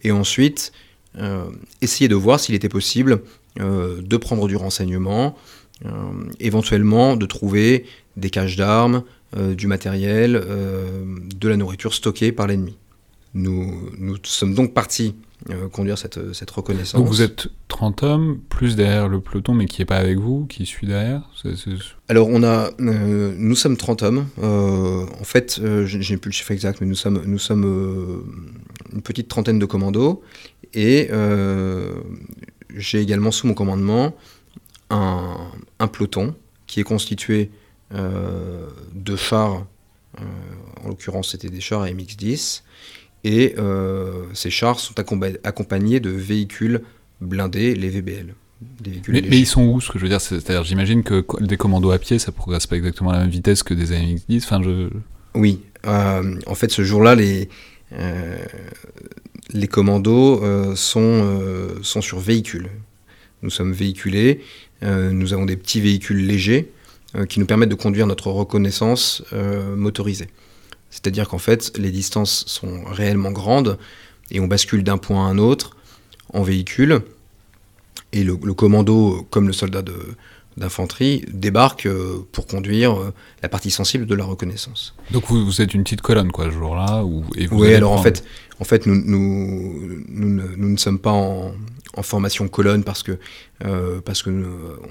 et 0.06 0.14
ensuite 0.14 0.72
essayer 1.82 2.08
de 2.08 2.16
voir 2.16 2.40
s'il 2.40 2.56
était 2.56 2.70
possible 2.70 3.24
de 3.58 4.16
prendre 4.16 4.48
du 4.48 4.56
renseignement, 4.56 5.36
éventuellement 6.40 7.18
de 7.18 7.26
trouver 7.26 7.86
des 8.16 8.30
caches 8.30 8.56
d'armes, 8.56 9.04
du 9.36 9.68
matériel, 9.68 10.42
de 11.36 11.48
la 11.50 11.58
nourriture 11.58 11.94
stockée 11.94 12.32
par 12.32 12.48
l'ennemi. 12.48 12.78
Nous 13.34 14.16
sommes 14.24 14.54
donc 14.54 14.74
partis 14.74 15.16
euh, 15.50 15.68
conduire 15.68 15.98
cette, 15.98 16.34
cette, 16.34 16.52
reconnaissance. 16.52 17.02
Donc 17.02 17.10
vous 17.10 17.22
êtes 17.22 17.48
30 17.68 18.04
hommes, 18.04 18.40
plus 18.48 18.78
derrière 18.78 19.10
le 19.10 19.20
peloton, 19.20 19.54
mais 19.54 19.66
qui 19.66 19.82
n'est 19.82 19.86
pas 19.86 19.98
avec 19.98 20.18
vous, 20.18 20.46
qui 20.46 20.66
suit 20.66 20.88
derrière 20.88 21.22
Alors 22.08 22.30
on 22.30 22.44
a, 22.44 22.70
euh, 22.80 23.36
nous 23.38 23.56
sommes 23.56 23.76
30 23.76 24.04
hommes. 24.04 24.28
Euh, 24.42 25.06
en 25.20 25.24
fait, 25.26 25.60
je 25.60 25.98
n'ai 25.98 26.18
plus 26.18 26.30
le 26.30 26.34
chiffre 26.34 26.52
exact, 26.52 26.80
mais 26.80 26.88
nous 26.88 26.96
sommes, 26.96 27.22
nous 27.26 27.40
sommes 27.40 28.24
une 28.94 29.02
petite 29.02 29.28
trentaine 29.28 29.60
de 29.60 29.66
commandos. 29.66 30.24
Et 30.74 31.10
j'ai 32.74 33.02
également 33.02 33.32
sous 33.32 33.46
mon 33.46 33.54
commandement 33.54 34.16
un, 34.92 35.38
un 35.80 35.88
peloton 35.88 36.36
qui 36.68 36.80
est 36.80 36.84
constitué 36.84 37.52
de 37.92 39.16
chars, 39.18 39.66
en 40.84 40.88
l'occurrence 40.88 41.32
c'était 41.32 41.50
des 41.50 41.60
chars 41.60 41.86
MX-10, 41.86 42.62
et 43.24 43.56
euh, 43.58 44.24
ces 44.34 44.50
chars 44.50 44.80
sont 44.80 44.96
accompagnés 45.44 46.00
de 46.00 46.10
véhicules 46.10 46.82
blindés, 47.22 47.74
les 47.74 47.90
VBL. 47.90 48.34
mais, 49.08 49.22
ils 49.32 49.48
sont 49.48 49.64
où, 49.64 49.80
ce 49.80 49.92
que 49.92 49.98
je 49.98 50.04
veux 50.04 50.10
dire? 50.10 50.20
C'est-à-dire, 50.20 50.64
j'imagine 50.64 51.04
que 51.04 51.26
des 51.42 51.58
commandos 51.58 51.92
à 51.92 52.00
pied, 52.00 52.20
ça 52.20 52.32
progresse 52.32 52.68
pas 52.68 52.76
exactement 52.76 53.12
à 53.12 53.14
la 53.14 53.20
même 53.20 53.30
vitesse 53.30 53.64
que 53.64 53.74
des 53.74 53.92
AMX-10. 53.94 54.44
Enfin, 54.44 54.62
je... 54.62 54.90
Oui, 55.36 55.62
euh, 55.86 56.40
en 56.46 56.56
fait, 56.56 56.72
ce 56.72 56.84
jour-là, 56.84 57.16
les, 57.16 57.50
euh, 57.94 58.38
les 59.52 59.68
commandos 59.68 60.76
sont, 60.76 61.78
sont 61.82 62.02
sur 62.02 62.20
véhicules. 62.20 62.70
Nous 63.42 63.50
sommes 63.50 63.74
véhiculés, 63.74 64.42
nous 64.82 65.34
avons 65.34 65.46
des 65.46 65.58
petits 65.58 65.82
véhicules 65.82 66.26
légers 66.26 66.72
qui 67.30 67.40
nous 67.40 67.46
permettent 67.46 67.70
de 67.70 67.76
conduire 67.76 68.08
notre 68.08 68.32
reconnaissance 68.32 69.24
motorisée. 69.76 70.28
C'est-à-dire 70.94 71.28
qu'en 71.28 71.40
fait, 71.40 71.76
les 71.76 71.90
distances 71.90 72.44
sont 72.46 72.84
réellement 72.86 73.32
grandes 73.32 73.80
et 74.30 74.40
on 74.40 74.46
bascule 74.46 74.84
d'un 74.84 75.00
point 75.00 75.26
à 75.26 75.30
un 75.30 75.40
autre 75.40 75.76
en 76.32 76.44
véhicule. 76.44 77.02
Et 78.12 78.24
le, 78.24 78.36
commando, 78.36 79.26
comme 79.32 79.48
le 79.48 79.54
soldat 79.54 79.82
d'infanterie, 80.56 81.26
débarque 81.34 81.88
euh, 81.88 82.28
pour 82.32 82.46
conduire 82.46 82.94
euh, 82.94 83.12
la 83.42 83.50
partie 83.50 83.72
sensible 83.72 84.06
de 84.06 84.14
la 84.14 84.24
reconnaissance. 84.24 84.94
Donc 85.10 85.24
vous, 85.30 85.62
êtes 85.64 85.74
une 85.74 85.84
petite 85.84 86.02
colonne, 86.02 86.32
quoi, 86.32 86.46
ce 86.46 86.52
jour-là 86.52 87.04
Oui, 87.04 87.74
alors 87.74 87.94
en 87.94 88.04
fait, 88.04 88.24
en 88.60 88.64
fait 88.64 88.86
nous, 88.86 88.94
nous, 88.96 90.00
nous, 90.08 90.70
ne, 90.70 90.78
sommes 90.78 91.00
pas 91.00 91.12
en, 91.12 91.54
formation 92.04 92.48
colonne 92.48 92.84
parce 92.84 93.02
que, 93.02 93.18
euh, 93.66 94.00
parce 94.00 94.22
que 94.22 94.30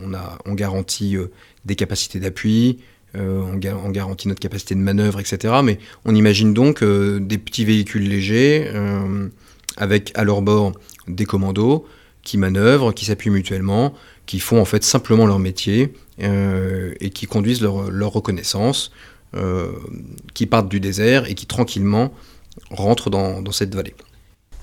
on, 0.03 0.15
a, 0.15 0.37
on 0.47 0.55
garantit 0.55 1.17
des 1.65 1.77
capacités 1.77 2.19
d'appui, 2.19 2.81
euh, 3.17 3.43
on, 3.43 3.91
garantit 3.91 4.29
notre 4.29 4.41
capacité 4.41 4.75
de 4.75 4.81
manœuvre, 4.81 5.21
etc. 5.21 5.55
Mais 5.63 5.79
on 6.05 6.15
imagine 6.15 6.55
donc 6.55 6.83
euh, 6.83 7.21
des 7.21 7.39
petits 7.39 7.65
véhicules 7.65 8.09
légers 8.09 8.71
euh, 8.73 9.29
avec 9.77 10.13
à 10.15 10.25
leur 10.25 10.43
bord 10.43 10.73
des 11.09 11.27
commandos 11.27 11.87
qui 12.23 12.39
manœuvrent, 12.39 12.95
qui 12.95 13.05
s'appuient 13.05 13.31
mutuellement, 13.31 13.95
qui 14.27 14.41
font 14.41 14.61
en 14.61 14.65
fait 14.65 14.85
simplement 14.85 15.27
leur 15.27 15.39
métier 15.39 15.93
et 16.19 17.11
qui 17.11 17.27
conduisent 17.27 17.63
leur, 17.63 18.13
reconnaissance, 18.13 18.93
qui 20.35 20.47
partent 20.47 20.69
du 20.69 20.79
désert 20.79 21.29
et 21.29 21.35
qui 21.35 21.47
tranquillement 21.47 22.15
rentrent 22.71 23.11
dans 23.11 23.51
cette 23.51 23.75
vallée. 23.75 23.95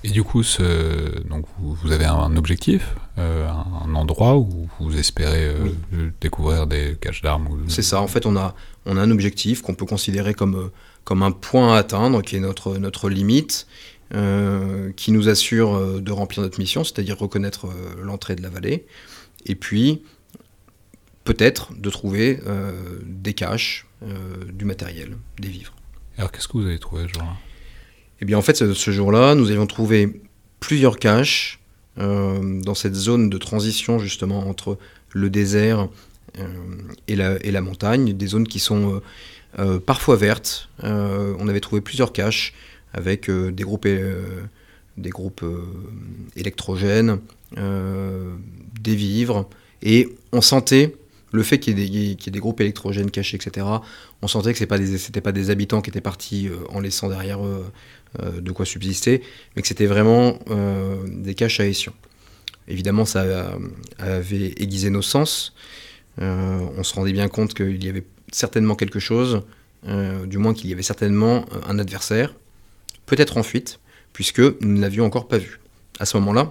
Et 0.02 0.10
du 0.10 0.22
coup, 0.22 0.42
ce, 0.42 1.20
donc 1.28 1.44
vous, 1.58 1.92
avez 1.92 2.06
un 2.06 2.34
objectif, 2.36 2.94
euh, 3.18 3.46
un 3.48 3.94
endroit 3.94 4.38
où 4.38 4.68
vous 4.78 4.98
espérez 4.98 5.44
euh, 5.44 6.10
découvrir 6.22 6.66
des 6.66 6.96
caches 6.98 7.20
d'armes 7.20 7.64
C'est 7.68 7.82
ça, 7.82 8.00
en 8.00 8.06
fait, 8.06 8.24
on 8.24 8.34
a, 8.36 8.54
on 8.86 8.96
a 8.96 9.00
un 9.02 9.10
objectif 9.10 9.60
qu'on 9.60 9.74
peut 9.74 9.84
considérer 9.84 10.32
comme, 10.32 10.54
euh, 10.54 10.72
comme 11.04 11.22
un 11.22 11.32
point 11.32 11.74
à 11.74 11.78
atteindre, 11.78 12.22
qui 12.22 12.36
est 12.36 12.40
notre, 12.40 12.78
notre 12.78 13.10
limite, 13.10 13.66
qui 14.96 15.12
nous 15.12 15.28
assure 15.28 16.00
de 16.00 16.10
remplir 16.10 16.42
notre 16.42 16.58
mission, 16.58 16.82
c'est-à-dire 16.82 17.16
reconnaître 17.16 17.68
l'entrée 18.02 18.34
de 18.34 18.42
la 18.42 18.48
vallée, 18.48 18.84
et 19.46 19.54
puis 19.54 20.02
peut-être 21.22 21.72
de 21.74 21.90
trouver 21.90 22.40
des 23.04 23.32
caches, 23.34 23.86
du 24.52 24.64
matériel, 24.64 25.16
des 25.38 25.46
vivres. 25.46 25.76
Alors 26.18 26.32
qu'est-ce 26.32 26.48
que 26.48 26.58
vous 26.58 26.66
avez 26.66 26.80
trouvé, 26.80 27.06
genre 27.06 27.36
eh 28.20 28.24
bien, 28.24 28.36
en 28.36 28.42
fait, 28.42 28.56
ce, 28.56 28.90
jour-là, 28.90 29.34
nous 29.34 29.50
avions 29.50 29.66
trouvé 29.66 30.20
plusieurs 30.60 30.98
caches 30.98 31.60
euh, 31.98 32.60
dans 32.62 32.74
cette 32.74 32.94
zone 32.94 33.30
de 33.30 33.38
transition, 33.38 33.98
justement, 33.98 34.46
entre 34.48 34.78
le 35.12 35.30
désert 35.30 35.88
euh, 36.38 36.46
et, 37.08 37.16
la, 37.16 37.44
et, 37.44 37.60
montagne, 37.60 38.12
des 38.12 38.26
zones 38.26 38.46
qui 38.46 38.58
sont 38.58 39.00
euh, 39.58 39.80
parfois 39.80 40.16
vertes. 40.16 40.68
on 40.82 41.48
avait 41.48 41.60
trouvé 41.60 41.80
plusieurs 41.80 42.12
caches 42.12 42.54
avec 42.92 43.30
des 43.30 43.64
groupes, 43.64 43.86
des 44.96 45.10
électrogènes, 46.36 47.20
des 47.56 48.96
vivres, 48.96 49.48
et 49.82 50.08
on 50.32 50.40
sentait 50.40 50.94
le 51.32 51.44
fait 51.44 51.60
qu'il 51.60 51.78
y, 51.78 52.10
ait 52.10 52.30
des 52.30 52.38
groupes 52.40 52.60
électrogènes 52.60 53.10
cachés, 53.10 53.36
etc., 53.36 53.64
on 54.20 54.26
sentait 54.26 54.52
que 54.52 54.58
ce 54.58 54.64
n'étaient 54.64 55.20
pas, 55.20 55.32
des 55.32 55.50
habitants 55.50 55.80
qui 55.80 55.90
étaient 55.90 56.00
partis 56.00 56.48
en 56.70 56.80
laissant 56.80 57.08
derrière 57.08 57.44
eux 57.44 57.64
de 58.18 58.50
quoi 58.50 58.66
subsister, 58.66 59.22
mais 59.54 59.62
que 59.62 59.68
c'était 59.68 59.86
vraiment 59.86 60.38
euh, 60.50 60.96
des 61.06 61.34
caches 61.34 61.60
à 61.60 61.66
ession. 61.66 61.92
Évidemment, 62.66 63.04
ça 63.04 63.52
avait 63.98 64.52
aiguisé 64.56 64.90
nos 64.90 65.02
sens. 65.02 65.54
Euh, 66.20 66.58
on 66.76 66.82
se 66.82 66.94
rendait 66.94 67.12
bien 67.12 67.28
compte 67.28 67.54
qu'il 67.54 67.84
y 67.84 67.88
avait 67.88 68.04
certainement 68.32 68.74
quelque 68.74 68.98
chose, 68.98 69.42
du 70.26 70.38
moins 70.38 70.54
qu'il 70.54 70.68
y 70.70 70.72
avait 70.72 70.82
certainement 70.82 71.46
un 71.66 71.78
adversaire, 71.78 72.34
peut-être 73.06 73.38
en 73.38 73.42
fuite, 73.42 73.80
puisque 74.12 74.40
nous 74.40 74.74
ne 74.76 74.80
l'avions 74.80 75.04
encore 75.04 75.26
pas 75.26 75.38
vu. 75.38 75.58
À 75.98 76.04
ce 76.04 76.16
moment-là, 76.18 76.50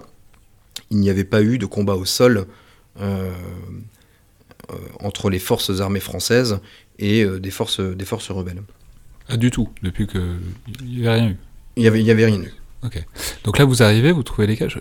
il 0.90 0.98
n'y 0.98 1.10
avait 1.10 1.24
pas 1.24 1.42
eu 1.42 1.56
de 1.56 1.66
combat 1.66 1.94
au 1.94 2.04
sol 2.04 2.46
entre 4.98 5.30
les 5.30 5.38
forces 5.38 5.80
armées 5.80 6.00
françaises 6.00 6.58
et 6.98 7.24
des, 7.24 7.50
forces, 7.50 7.80
des 7.80 8.04
forces 8.04 8.30
rebelles. 8.30 8.62
Ah, 9.28 9.36
du 9.36 9.50
tout, 9.50 9.68
depuis 9.82 10.06
qu'il 10.06 10.38
n'y 10.82 11.06
avait 11.06 11.20
rien 11.20 11.28
eu. 11.30 11.36
Il 11.80 11.84
n'y 11.84 11.88
avait, 11.88 12.02
y 12.02 12.10
avait 12.10 12.26
rien 12.26 12.42
eu. 12.42 12.52
Ok. 12.84 13.02
Donc 13.44 13.58
là, 13.58 13.64
vous 13.64 13.82
arrivez, 13.82 14.12
vous 14.12 14.22
trouvez 14.22 14.46
les 14.46 14.54
caches. 14.54 14.76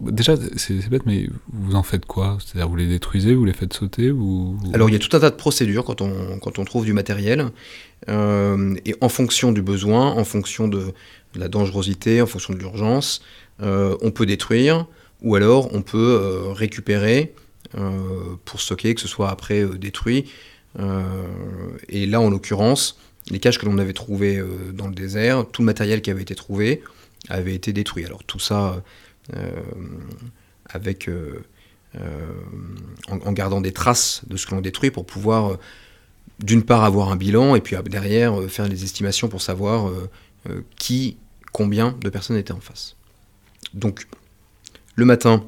Déjà, 0.00 0.36
c'est 0.56 0.88
bête, 0.88 1.02
mais 1.04 1.28
vous 1.52 1.74
en 1.74 1.82
faites 1.82 2.06
quoi? 2.06 2.38
C'est-à-dire, 2.38 2.68
vous 2.68 2.76
les 2.76 2.86
détruisez, 2.86 3.34
vous 3.34 3.44
les 3.44 3.52
faites 3.52 3.72
sauter 3.72 4.12
ou... 4.12 4.56
Alors, 4.72 4.88
il 4.88 4.92
y 4.92 4.96
a 4.96 5.00
tout 5.00 5.16
un 5.16 5.18
tas 5.18 5.30
de 5.30 5.34
procédures 5.34 5.84
quand 5.84 6.00
on, 6.00 6.38
quand 6.38 6.60
on 6.60 6.64
trouve 6.64 6.84
du 6.84 6.92
matériel. 6.92 7.50
Euh, 8.08 8.76
et 8.86 8.94
en 9.00 9.08
fonction 9.08 9.50
du 9.50 9.62
besoin, 9.62 10.12
en 10.12 10.22
fonction 10.22 10.68
de, 10.68 10.92
la 11.34 11.48
dangerosité, 11.48 12.22
en 12.22 12.26
fonction 12.26 12.54
de 12.54 12.60
l'urgence, 12.60 13.22
euh, 13.60 13.96
on 14.00 14.12
peut 14.12 14.26
détruire 14.26 14.86
ou 15.20 15.34
alors 15.34 15.74
on 15.74 15.82
peut 15.82 15.98
euh, 16.22 16.52
récupérer 16.52 17.34
pour 18.46 18.62
stocker, 18.62 18.94
que 18.94 19.00
ce 19.00 19.08
soit 19.08 19.28
après 19.28 19.62
détruit. 19.76 20.24
et 21.90 22.06
là, 22.06 22.18
en 22.18 22.30
l'occurrence, 22.30 22.98
les 23.30 23.38
caches 23.40 23.58
que 23.58 23.66
l'on 23.66 23.78
avait 23.78 23.92
trouvées 23.92 24.38
euh, 24.38 24.72
dans 24.72 24.86
le 24.86 24.94
désert, 24.94 25.46
tout 25.50 25.62
le 25.62 25.66
matériel 25.66 26.02
qui 26.02 26.10
avait 26.10 26.22
été 26.22 26.34
trouvé 26.34 26.82
avait 27.28 27.54
été 27.54 27.72
détruit. 27.72 28.04
Alors 28.04 28.24
tout 28.24 28.38
ça 28.38 28.82
euh, 29.36 29.50
avec, 30.66 31.08
euh, 31.08 31.44
en, 33.08 33.32
gardant 33.32 33.60
des 33.60 33.72
traces 33.72 34.22
de 34.26 34.36
ce 34.36 34.46
que 34.46 34.54
l'on 34.54 34.60
détruit 34.60 34.90
pour 34.90 35.04
pouvoir 35.04 35.58
d'une 36.40 36.62
part 36.62 36.84
avoir 36.84 37.10
un 37.10 37.16
bilan 37.16 37.56
et 37.56 37.60
puis 37.60 37.76
derrière 37.86 38.40
faire 38.48 38.68
les 38.68 38.84
estimations 38.84 39.28
pour 39.28 39.42
savoir 39.42 39.90
qui, 40.78 41.16
combien 41.52 41.96
de 42.00 42.08
personnes 42.10 42.36
étaient 42.36 42.52
en 42.52 42.60
face. 42.60 42.94
Donc 43.74 44.06
le 44.94 45.04
matin, 45.04 45.44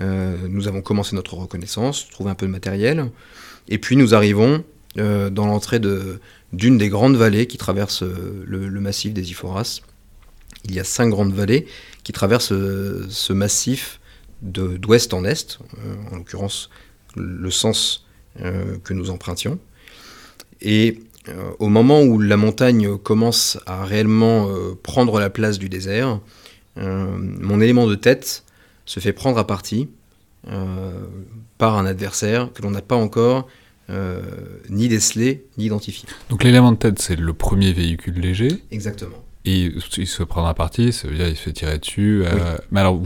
nous 0.00 0.66
avons 0.66 0.82
commencé 0.82 1.14
notre 1.14 1.34
reconnaissance, 1.34 2.08
trouvé 2.08 2.30
un 2.30 2.34
peu 2.34 2.46
de 2.46 2.50
matériel, 2.50 3.10
et 3.68 3.78
puis 3.78 3.96
nous 3.96 4.12
arrivons 4.12 4.64
dans 4.96 5.46
l'entrée 5.46 5.78
de, 5.78 6.20
d'une 6.54 6.78
des 6.78 6.88
grandes 6.88 7.16
vallées 7.16 7.46
qui 7.46 7.58
traversent 7.58 8.02
euh, 8.02 8.44
le, 8.46 8.80
massif 8.80 9.12
des 9.12 9.30
Iphoras. 9.30 9.80
Il 10.64 10.74
y 10.74 10.80
a 10.80 10.84
cinq 10.84 11.08
grandes 11.08 11.32
vallées 11.32 11.66
qui 12.04 12.12
traversent 12.12 12.52
euh, 12.52 13.06
ce 13.10 13.32
massif 13.32 14.00
d'ouest 14.42 15.14
en 15.14 15.24
est, 15.24 15.58
euh, 15.78 15.94
en 16.12 16.16
l'occurrence 16.16 16.70
le 17.16 17.50
sens 17.50 18.06
que 18.82 18.92
nous 18.92 19.10
empruntions. 19.10 19.60
Et 20.60 20.98
au 21.60 21.68
moment 21.68 22.02
où 22.02 22.18
la 22.18 22.36
montagne 22.36 22.98
commence 22.98 23.60
à 23.64 23.84
réellement 23.84 24.48
prendre 24.82 25.20
la 25.20 25.30
place 25.30 25.60
du 25.60 25.68
désert, 25.68 26.18
mon 26.74 27.60
élément 27.60 27.86
de 27.86 27.94
tête 27.94 28.42
se 28.84 28.98
fait 28.98 29.12
prendre 29.12 29.38
à 29.38 29.46
partie 29.46 29.88
par 31.56 31.78
un 31.78 31.86
adversaire 31.86 32.52
que 32.52 32.62
l'on 32.62 32.72
n'a 32.72 32.82
pas 32.82 32.96
encore 32.96 33.46
euh, 33.90 34.20
ni 34.70 34.88
décelé, 34.88 35.46
ni 35.58 35.66
identifié. 35.66 36.08
Donc 36.30 36.44
l'élément 36.44 36.72
de 36.72 36.76
tête, 36.76 36.98
c'est 36.98 37.16
le 37.16 37.32
premier 37.32 37.72
véhicule 37.72 38.18
léger. 38.20 38.62
Exactement. 38.70 39.24
Et 39.46 39.70
il 39.98 40.06
se 40.06 40.22
prend 40.22 40.46
à 40.46 40.54
partie, 40.54 40.90
ça 40.90 41.06
veut 41.06 41.16
dire 41.16 41.28
il 41.28 41.36
se 41.36 41.42
fait 41.42 41.52
tirer 41.52 41.78
dessus. 41.78 42.22
Euh, 42.24 42.56
mais 42.70 42.80
alors, 42.80 42.98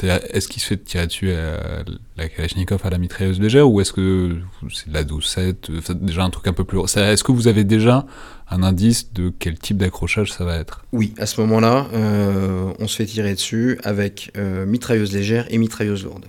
est-ce 0.00 0.48
qu'il 0.48 0.62
se 0.62 0.68
fait 0.68 0.78
tirer 0.78 1.06
dessus 1.06 1.32
à 1.32 1.84
la 2.16 2.30
Kalachnikov 2.30 2.80
à 2.84 2.88
la 2.88 2.96
mitrailleuse 2.96 3.38
légère 3.38 3.68
ou 3.68 3.82
est-ce 3.82 3.92
que 3.92 4.38
c'est 4.72 4.88
de 4.88 4.94
la 4.94 5.04
12-7 5.04 5.92
Déjà 6.00 6.24
un 6.24 6.30
truc 6.30 6.46
un 6.46 6.54
peu 6.54 6.64
plus. 6.64 6.78
Est-ce 6.96 7.22
que 7.22 7.30
vous 7.30 7.46
avez 7.46 7.64
déjà 7.64 8.06
un 8.50 8.62
indice 8.62 9.12
de 9.12 9.30
quel 9.38 9.58
type 9.58 9.76
d'accrochage 9.76 10.32
ça 10.32 10.44
va 10.44 10.56
être? 10.56 10.86
Oui, 10.92 11.12
à 11.18 11.26
ce 11.26 11.42
moment-là, 11.42 11.88
euh, 11.92 12.72
on 12.78 12.88
se 12.88 12.96
fait 12.96 13.06
tirer 13.06 13.34
dessus 13.34 13.78
avec 13.84 14.32
euh, 14.38 14.64
mitrailleuse 14.64 15.12
légère 15.12 15.46
et 15.50 15.58
mitrailleuse 15.58 16.04
lourde. 16.04 16.24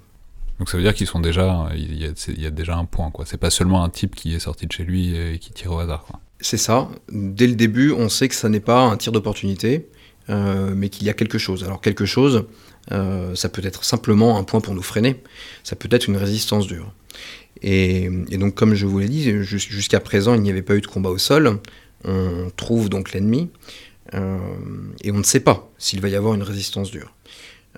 Donc 0.59 0.69
ça 0.69 0.77
veut 0.77 0.83
dire 0.83 0.93
qu'ils 0.93 1.07
sont 1.07 1.19
déjà, 1.19 1.69
il 1.75 1.97
y, 1.97 2.45
a, 2.45 2.49
déjà 2.49 2.75
un 2.75 2.85
point 2.85 3.11
quoi. 3.11 3.25
C'est 3.25 3.37
pas 3.37 3.51
seulement 3.51 3.83
un 3.83 3.89
type 3.89 4.15
qui 4.15 4.33
est 4.33 4.39
sorti 4.39 4.65
de 4.65 4.71
chez 4.71 4.83
lui 4.83 5.15
et 5.15 5.37
qui 5.37 5.51
tire 5.51 5.71
au 5.71 5.79
hasard. 5.79 6.07
C'est 6.39 6.57
ça. 6.57 6.89
Dès 7.11 7.47
le 7.47 7.55
début, 7.55 7.91
on 7.91 8.09
sait 8.09 8.27
que 8.27 8.35
ça 8.35 8.49
n'est 8.49 8.59
pas 8.59 8.81
un 8.81 8.97
tir 8.97 9.11
d'opportunité, 9.11 9.87
euh, 10.29 10.73
mais 10.75 10.89
qu'il 10.89 11.05
y 11.05 11.09
a 11.09 11.13
quelque 11.13 11.37
chose. 11.37 11.63
Alors 11.63 11.81
quelque 11.81 12.05
chose, 12.05 12.45
euh, 12.91 13.35
ça 13.35 13.49
peut 13.49 13.65
être 13.65 13.83
simplement 13.83 14.37
un 14.37 14.43
point 14.43 14.61
pour 14.61 14.73
nous 14.73 14.81
freiner. 14.81 15.21
Ça 15.63 15.75
peut 15.75 15.89
être 15.91 16.07
une 16.07 16.17
résistance 16.17 16.67
dure. 16.67 16.91
Et, 17.63 18.09
donc, 18.31 18.53
comme 18.53 18.75
je 18.75 18.85
vous 18.85 18.99
l'ai 18.99 19.07
dit, 19.07 19.43
jusqu'à 19.43 19.99
présent, 19.99 20.35
il 20.35 20.41
n'y 20.41 20.51
avait 20.51 20.61
pas 20.61 20.75
eu 20.75 20.81
de 20.81 20.87
combat 20.87 21.09
au 21.09 21.17
sol. 21.17 21.59
On 22.03 22.51
trouve 22.55 22.89
donc 22.89 23.13
l'ennemi 23.13 23.49
euh, 24.13 24.37
et 25.01 25.11
on 25.11 25.17
ne 25.17 25.23
sait 25.23 25.39
pas 25.39 25.71
s'il 25.79 25.99
va 25.99 26.09
y 26.09 26.15
avoir 26.15 26.35
une 26.35 26.43
résistance 26.43 26.91
dure. 26.91 27.13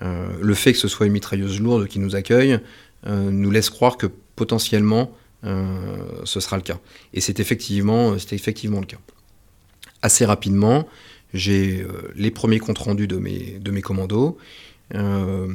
Le 0.00 0.54
fait 0.54 0.72
que 0.72 0.78
ce 0.78 0.88
soit 0.88 1.06
une 1.06 1.12
mitrailleuse 1.12 1.60
lourde 1.60 1.86
qui 1.86 1.98
nous 1.98 2.16
accueille 2.16 2.58
nous 3.06 3.50
laisse 3.50 3.70
croire 3.70 3.96
que 3.96 4.06
potentiellement 4.36 5.12
euh, 5.44 5.96
ce 6.24 6.40
sera 6.40 6.56
le 6.56 6.62
cas. 6.62 6.78
Et 7.14 7.20
c'est 7.20 7.40
effectivement, 7.40 8.18
c'était 8.18 8.36
effectivement 8.36 8.80
le 8.80 8.86
cas. 8.86 8.98
Assez 10.02 10.24
rapidement, 10.24 10.86
j'ai 11.32 11.82
euh, 11.82 12.12
les 12.14 12.30
premiers 12.30 12.58
comptes 12.58 12.78
rendus 12.78 13.06
de 13.06 13.16
mes, 13.16 13.58
de 13.58 13.70
mes 13.70 13.80
commandos. 13.80 14.36
Euh, 14.94 15.48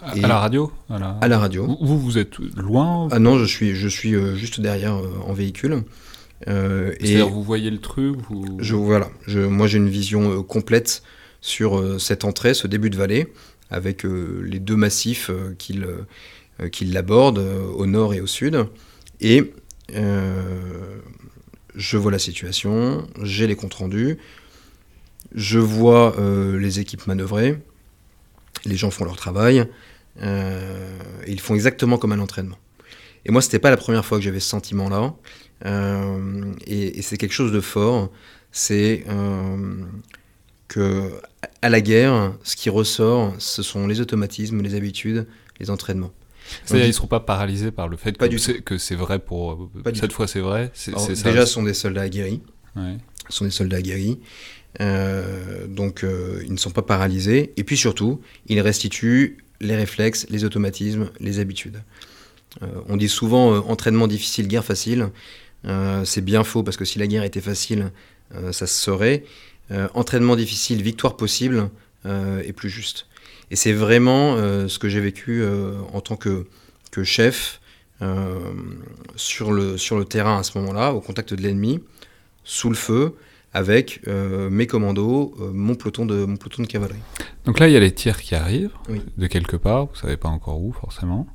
à, 0.00 0.14
la 0.14 0.38
radio 0.38 0.72
à 0.88 1.28
la, 1.28 1.38
radio. 1.38 1.78
Vous, 1.80 1.98
vous 1.98 2.18
êtes 2.18 2.38
loin? 2.56 3.08
Ah 3.10 3.18
non, 3.18 3.38
je 3.38 3.44
suis, 3.44 3.74
je 3.74 3.88
suis 3.88 4.14
juste 4.36 4.60
derrière 4.60 5.00
en 5.26 5.32
véhicule. 5.32 5.84
C'est-à-dire 6.46 7.28
vous 7.28 7.42
voyez 7.42 7.70
le 7.70 7.78
truc 7.78 8.16
je, 8.58 8.74
Voilà, 8.74 9.08
je, 9.26 9.40
moi 9.40 9.68
j'ai 9.68 9.78
une 9.78 9.88
vision 9.88 10.42
complète 10.42 11.02
sur 11.40 12.00
cette 12.00 12.24
entrée, 12.24 12.52
ce 12.52 12.66
début 12.66 12.90
de 12.90 12.96
vallée, 12.96 13.32
avec 13.72 14.04
les 14.04 14.60
deux 14.60 14.76
massifs 14.76 15.30
qui 15.58 16.84
l'abordent 16.84 17.38
au 17.74 17.86
nord 17.86 18.14
et 18.14 18.20
au 18.20 18.26
sud. 18.26 18.66
Et 19.20 19.52
euh, 19.94 20.98
je 21.74 21.96
vois 21.96 22.12
la 22.12 22.18
situation, 22.18 23.06
j'ai 23.22 23.46
les 23.46 23.56
comptes 23.56 23.74
rendus, 23.74 24.18
je 25.34 25.58
vois 25.58 26.18
euh, 26.18 26.58
les 26.58 26.80
équipes 26.80 27.06
manœuvrer, 27.06 27.58
les 28.64 28.76
gens 28.76 28.90
font 28.90 29.04
leur 29.04 29.16
travail, 29.16 29.66
euh, 30.20 30.98
ils 31.26 31.40
font 31.40 31.54
exactement 31.54 31.98
comme 31.98 32.12
à 32.12 32.16
l'entraînement. 32.16 32.58
Et 33.24 33.30
moi, 33.30 33.40
c'était 33.40 33.58
pas 33.58 33.70
la 33.70 33.76
première 33.76 34.04
fois 34.04 34.18
que 34.18 34.24
j'avais 34.24 34.40
ce 34.40 34.48
sentiment-là, 34.48 35.14
et, 36.66 36.98
et 36.98 37.02
c'est 37.02 37.16
quelque 37.16 37.32
chose 37.32 37.52
de 37.52 37.60
fort. 37.60 38.10
C'est 38.50 39.04
que 40.72 41.10
à 41.60 41.68
la 41.68 41.80
guerre, 41.82 42.32
ce 42.44 42.56
qui 42.56 42.70
ressort, 42.70 43.34
ce 43.38 43.62
sont 43.62 43.86
les 43.86 44.00
automatismes, 44.00 44.62
les 44.62 44.74
habitudes, 44.74 45.26
les 45.60 45.68
entraînements. 45.68 46.12
C'est-à-dire 46.64 46.86
ils 46.86 46.88
ne 46.88 46.94
seront 46.94 47.08
pas 47.08 47.20
paralysés 47.20 47.70
par 47.70 47.88
le 47.88 47.96
fait 47.96 48.16
que, 48.16 48.78
c'est 48.78 48.94
vrai 48.94 49.18
pour... 49.18 49.70
cette 49.94 50.12
fois 50.12 50.26
c'est 50.26 50.40
vrai 50.40 50.72
Déjà, 50.86 51.46
ce 51.46 51.52
sont 51.52 51.62
des 51.62 51.74
soldats 51.74 52.02
aguerris. 52.02 52.40
Ce 52.74 53.36
sont 53.36 53.44
des 53.44 53.50
soldats 53.50 53.76
aguerris. 53.76 54.18
Euh, 54.80 55.66
donc 55.66 56.02
euh, 56.02 56.42
ils 56.46 56.52
ne 56.52 56.56
sont 56.56 56.70
pas 56.70 56.82
paralysés. 56.82 57.52
Et 57.58 57.64
puis 57.64 57.76
surtout, 57.76 58.22
ils 58.46 58.60
restituent 58.60 59.44
les 59.60 59.76
réflexes, 59.76 60.26
les 60.30 60.44
automatismes, 60.44 61.10
les 61.20 61.38
habitudes. 61.38 61.82
Euh, 62.62 62.66
on 62.88 62.96
dit 62.96 63.10
souvent 63.10 63.58
entraînement 63.68 64.08
difficile, 64.08 64.48
guerre 64.48 64.64
facile. 64.64 65.10
c'est 66.04 66.24
bien 66.24 66.44
faux 66.44 66.62
parce 66.62 66.78
que 66.78 66.86
si 66.86 66.98
la 66.98 67.06
guerre 67.06 67.24
était 67.24 67.42
facile, 67.42 67.92
ça 68.50 68.66
se 68.66 68.74
saurait. 68.74 69.24
Entraînement 69.94 70.36
difficile, 70.36 70.82
victoire 70.82 71.16
possible 71.16 71.70
est 72.04 72.52
plus 72.52 72.70
juste. 72.70 73.06
Et 73.52 73.56
c'est 73.56 73.74
vraiment 73.74 74.36
euh, 74.36 74.66
ce 74.66 74.78
que 74.78 74.88
j'ai 74.88 75.00
vécu 75.00 75.42
euh, 75.42 75.74
en 75.92 76.00
tant 76.00 76.16
que, 76.16 76.46
que 76.90 77.04
chef 77.04 77.60
euh, 78.00 78.38
sur, 79.14 79.52
le, 79.52 79.76
sur 79.76 79.98
le 79.98 80.06
terrain 80.06 80.38
à 80.38 80.42
ce 80.42 80.56
moment-là, 80.58 80.94
au 80.94 81.02
contact 81.02 81.34
de 81.34 81.42
l'ennemi, 81.42 81.80
sous 82.44 82.70
le 82.70 82.74
feu, 82.74 83.14
avec 83.54 84.00
mes 84.06 84.66
commandos, 84.66 85.34
mon, 85.52 85.74
peloton 85.74 86.06
de, 86.06 86.24
mon 86.24 86.36
peloton 86.36 86.62
de 86.62 86.66
cavalerie. 86.66 87.02
Donc 87.44 87.58
là, 87.58 87.68
il 87.68 87.74
y 87.74 87.76
a 87.76 87.80
les 87.80 87.92
tirs 87.92 88.22
qui 88.22 88.34
arrivent 88.34 88.72
de 89.18 89.26
quelque 89.26 89.56
part, 89.56 89.84
vous 89.84 89.94
savez 89.94 90.16
pas 90.16 90.30
encore 90.30 90.58
où 90.62 90.72
forcément. 90.72 91.26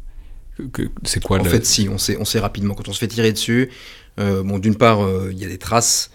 C'est 1.04 1.22
quoi 1.22 1.40
En 1.40 1.44
fait, 1.44 1.64
si, 1.64 1.88
on 1.88 2.00
sait, 2.00 2.18
on 2.20 2.26
sait 2.26 2.40
rapidement. 2.40 2.74
Quand 2.74 2.90
on 2.90 2.94
se 2.94 2.98
fait 2.98 3.08
tirer 3.08 3.32
dessus, 3.32 3.70
bon, 4.18 4.58
d'une 4.58 4.76
part, 4.76 5.08
il 5.30 5.38
y 5.38 5.46
a 5.46 5.48
des 5.48 5.60
traces, 5.60 6.10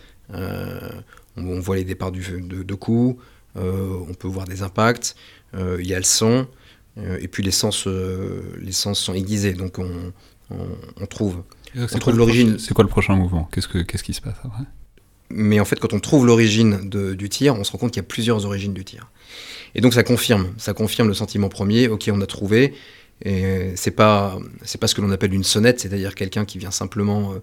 on, 1.37 1.61
voit 1.61 1.77
les 1.77 1.85
départs 1.85 2.13
du, 2.13 2.23
de, 2.23 2.63
de 2.63 2.75
coups, 2.75 3.21
on 3.57 4.15
peut 4.19 4.29
voir 4.29 4.47
des 4.47 4.63
impacts. 4.63 5.15
Euh, 5.55 5.77
il 5.81 5.87
y 5.87 5.95
a 5.95 5.99
le 5.99 6.05
son, 6.05 6.47
euh, 6.99 7.19
et 7.21 7.29
puis 7.29 7.43
les 7.43 7.51
sens, 7.51 7.87
euh, 7.87 8.43
les 8.61 8.73
sens 8.73 8.99
sont 8.99 9.15
aiguisés, 9.15 9.53
donc 9.53 9.79
on, 9.79 11.07
trouve, 11.07 11.43
on 11.77 11.99
trouve 11.99 12.17
l'origine. 12.17 12.59
C'est 12.59 12.75
quoi 12.75 12.85
le 12.85 12.91
prochain 12.91 13.15
mouvement? 13.17 13.49
Qu'est-ce 13.53 13.69
que 13.69 13.79
qu'est-ce 13.79 14.03
qui 14.03 14.15
se 14.15 14.21
passe 14.21 14.37
après? 14.45 14.65
Mais 15.31 15.61
en 15.61 15.65
fait, 15.65 15.79
quand 15.79 15.93
on 15.93 16.01
trouve 16.01 16.27
l'origine 16.27 16.89
du 16.89 17.29
tir, 17.29 17.55
on 17.55 17.65
se 17.65 17.73
rend 17.73 17.79
compte 17.79 17.93
qu'il 17.93 18.03
y 18.03 18.05
a 18.05 18.09
plusieurs 18.09 18.45
origines 18.45 18.75
du 18.75 18.85
tir. 18.85 19.11
Et 19.75 19.81
donc 19.81 19.95
ça 19.95 20.03
confirme, 20.03 20.53
ça 20.59 20.75
confirme 20.75 21.09
le 21.09 21.15
sentiment 21.15 21.49
premier. 21.49 21.89
Ok, 21.89 22.11
on 22.13 22.21
a 22.21 22.27
trouvé. 22.27 22.75
Et 23.25 23.73
c'est 23.77 23.93
pas 23.93 24.39
c'est 24.63 24.79
pas 24.79 24.89
ce 24.89 24.95
que 24.95 25.01
l'on 25.01 25.11
appelle 25.11 25.33
une 25.33 25.45
sonnette, 25.45 25.81
c'est-à-dire 25.81 26.15
quelqu'un 26.15 26.45
qui 26.45 26.59
vient 26.59 26.71
simplement 26.71 27.35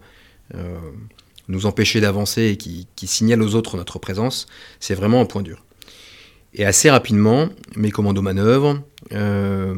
nous 1.50 1.66
empêcher 1.66 2.00
d'avancer 2.00 2.46
et 2.46 2.56
qui, 2.56 2.86
qui, 2.96 3.06
signale 3.06 3.42
aux 3.42 3.54
autres 3.54 3.76
notre 3.76 3.98
présence. 3.98 4.46
C'est 4.78 4.94
vraiment 4.94 5.20
un 5.20 5.26
point 5.26 5.42
dur. 5.42 5.64
Et 6.54 6.64
assez 6.64 6.90
rapidement, 6.90 7.48
mes 7.76 7.90
commandos 7.90 8.22
manœuvrent. 8.22 8.80
Euh, 9.12 9.74